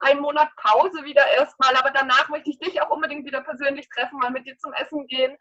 einen 0.00 0.20
Monat 0.20 0.48
Pause 0.56 1.04
wieder 1.04 1.24
erstmal, 1.28 1.76
aber 1.76 1.90
danach 1.90 2.28
möchte 2.28 2.50
ich 2.50 2.58
dich 2.58 2.80
auch 2.82 2.90
unbedingt 2.90 3.24
wieder 3.24 3.40
persönlich 3.40 3.88
treffen, 3.88 4.18
mal 4.18 4.30
mit 4.30 4.46
dir 4.46 4.56
zum 4.58 4.72
Essen 4.72 5.06
gehen. 5.06 5.36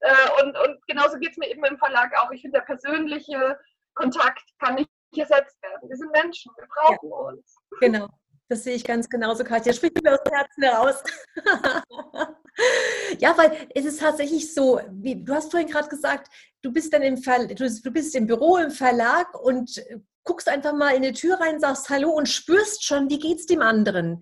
Äh, 0.00 0.42
und, 0.42 0.56
und 0.56 0.86
genauso 0.86 1.18
geht 1.18 1.32
es 1.32 1.36
mir 1.36 1.48
eben 1.50 1.64
im 1.64 1.78
Verlag 1.78 2.16
auch. 2.18 2.30
Ich 2.30 2.40
finde, 2.42 2.58
der 2.58 2.64
persönliche 2.64 3.58
Kontakt 3.96 4.42
kann 4.60 4.76
nicht 4.76 4.88
ersetzt 5.16 5.60
werden. 5.62 5.88
Wir 5.88 5.96
sind 5.96 6.12
Menschen, 6.12 6.52
wir 6.56 6.66
brauchen 6.68 7.08
ja. 7.10 7.16
uns. 7.16 7.56
Genau, 7.80 8.08
das 8.48 8.62
sehe 8.62 8.74
ich 8.74 8.84
ganz 8.84 9.08
genauso, 9.08 9.42
Katja. 9.42 9.72
Sprich 9.72 9.92
mir 10.02 10.12
aus 10.12 10.22
dem 10.24 10.34
Herzen 10.34 10.62
heraus. 10.62 11.02
ja, 13.18 13.36
weil 13.36 13.68
es 13.74 13.84
ist 13.84 14.00
tatsächlich 14.00 14.54
so, 14.54 14.80
wie, 14.90 15.24
du 15.24 15.34
hast 15.34 15.50
vorhin 15.50 15.68
gerade 15.68 15.88
gesagt, 15.88 16.28
du 16.62 16.72
bist 16.72 16.92
dann 16.92 17.02
im 17.02 17.16
Ver, 17.16 17.46
du, 17.46 17.54
du 17.54 17.90
bist 17.90 18.14
im 18.14 18.26
Büro, 18.26 18.58
im 18.58 18.70
Verlag 18.70 19.34
und 19.40 19.82
guckst 20.22 20.48
einfach 20.48 20.74
mal 20.74 20.94
in 20.94 21.02
die 21.02 21.12
Tür 21.12 21.40
rein, 21.40 21.60
sagst 21.60 21.88
Hallo 21.88 22.10
und 22.10 22.28
spürst 22.28 22.84
schon, 22.84 23.08
wie 23.10 23.18
geht's 23.18 23.46
dem 23.46 23.62
anderen. 23.62 24.20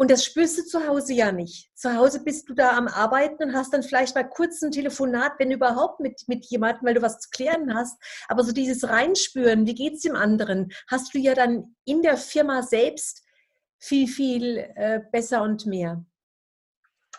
Und 0.00 0.12
das 0.12 0.24
spürst 0.24 0.56
du 0.56 0.62
zu 0.64 0.86
Hause 0.86 1.12
ja 1.12 1.32
nicht. 1.32 1.76
Zu 1.76 1.96
Hause 1.96 2.22
bist 2.22 2.48
du 2.48 2.54
da 2.54 2.76
am 2.76 2.86
Arbeiten 2.86 3.42
und 3.42 3.54
hast 3.54 3.74
dann 3.74 3.82
vielleicht 3.82 4.14
mal 4.14 4.22
kurz 4.22 4.62
ein 4.62 4.70
Telefonat, 4.70 5.32
wenn 5.38 5.50
überhaupt 5.50 5.98
mit, 5.98 6.22
mit 6.28 6.46
jemandem, 6.46 6.86
weil 6.86 6.94
du 6.94 7.02
was 7.02 7.18
zu 7.18 7.30
klären 7.30 7.74
hast. 7.74 8.00
Aber 8.28 8.44
so 8.44 8.52
dieses 8.52 8.88
Reinspüren, 8.88 9.66
wie 9.66 9.74
geht's 9.74 10.02
dem 10.02 10.14
anderen, 10.14 10.70
hast 10.86 11.14
du 11.14 11.18
ja 11.18 11.34
dann 11.34 11.74
in 11.84 12.02
der 12.02 12.16
Firma 12.16 12.62
selbst 12.62 13.24
viel, 13.80 14.06
viel 14.06 14.58
äh, 14.76 15.00
besser 15.10 15.42
und 15.42 15.66
mehr. 15.66 16.04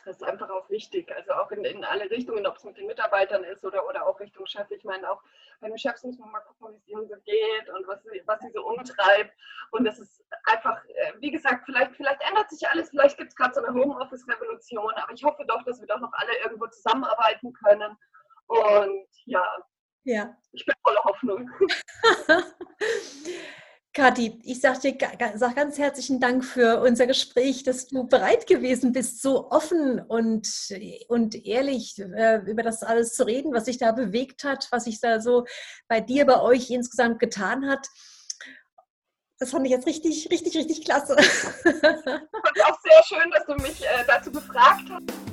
Das 0.10 0.18
ist 0.18 0.28
einfach 0.28 0.50
auch 0.50 0.68
wichtig. 0.72 1.16
Also 1.16 1.34
auch 1.34 1.52
in, 1.52 1.64
in 1.64 1.86
alle 1.86 2.10
Richtungen, 2.10 2.48
ob 2.48 2.58
es 2.58 2.64
mit 2.64 2.76
den 2.78 2.88
Mitarbeitern 2.88 3.44
ist 3.44 3.64
oder, 3.64 3.88
oder 3.88 4.08
auch 4.08 4.20
Richtung 4.20 4.48
Chef. 4.48 4.66
Ich 4.72 4.84
meine, 4.84 5.08
auch 5.08 5.22
bei 5.60 5.68
den 5.68 5.78
Chefs 5.78 6.04
muss 6.04 6.18
man 6.18 6.32
mal 6.32 6.40
gucken, 6.40 6.74
wie 6.74 6.80
es 6.80 6.88
ihnen 6.88 7.08
so 7.08 7.14
geht 7.26 7.70
und 7.70 7.88
was 7.88 8.02
sie, 8.02 8.20
was 8.26 8.40
sie 8.40 8.50
so 8.50 8.66
umtreibt. 8.66 9.32
Und 9.70 9.86
das 9.86 10.00
ist 10.00 10.26
einfach, 10.46 10.84
äh, 10.86 11.14
wie 11.20 11.30
gesagt, 11.30 11.64
vielleicht, 11.66 11.96
vielleicht 11.96 12.28
ändert 12.28 12.50
sich 12.50 12.68
alles, 12.68 12.90
vielleicht 12.90 13.20
gibt 13.20 13.30
es 13.30 13.36
gerade 13.36 13.54
so 13.54 13.64
eine 13.64 13.72
Homeoffice-Revolution, 13.72 14.96
aber 14.96 15.14
ich 15.14 15.24
hoffe 15.24 15.46
doch, 15.48 15.62
dass 15.66 15.80
wir 15.80 15.86
doch 15.86 16.00
noch 16.00 16.14
alle 16.14 16.36
irgendwo 16.40 16.66
zusammenarbeiten 16.66 17.54
können. 17.54 17.96
Und 18.48 19.08
ja, 19.26 19.46
ja. 20.06 20.36
ich 20.54 20.66
bin 20.66 20.74
voller 20.82 21.04
Hoffnung. 21.04 21.48
Kathi, 23.94 24.40
ich 24.44 24.62
sage 24.62 24.94
dir 24.94 24.98
sag 25.36 25.56
ganz 25.56 25.80
herzlichen 25.80 26.20
Dank 26.20 26.46
für 26.46 26.80
unser 26.82 27.08
Gespräch, 27.08 27.64
dass 27.64 27.88
du 27.88 28.08
bereit 28.08 28.46
gewesen 28.46 28.94
bist, 28.94 29.22
so 29.22 29.50
offen 29.50 30.00
und, 30.00 30.48
und 31.08 31.46
ehrlich 31.46 31.98
äh, 31.98 32.38
über 32.46 32.62
das 32.62 32.84
alles 32.84 33.16
zu 33.16 33.26
reden, 33.26 33.52
was 33.52 33.66
sich 33.66 33.80
da 33.80 33.92
bewegt 33.92 34.44
hat, 34.44 34.68
was 34.72 34.84
sich 34.84 35.00
da 35.02 35.20
so 35.20 35.46
bei 35.88 36.02
dir, 36.02 36.28
bei 36.28 36.40
euch 36.40 36.70
insgesamt 36.70 37.20
getan 37.20 37.68
hat. 37.68 37.88
Das 39.40 39.52
fand 39.52 39.66
ich 39.66 39.72
jetzt 39.72 39.88
richtig, 39.88 40.30
richtig, 40.30 40.56
richtig 40.56 40.86
klasse. 40.86 41.16
Und 41.16 41.24
auch 42.64 42.80
sehr 42.84 43.04
schön, 43.08 43.32
dass 43.32 43.46
du 43.46 43.56
mich 43.56 43.84
äh, 43.84 44.06
dazu 44.06 44.32
befragt 44.32 44.84
hast. 44.90 45.29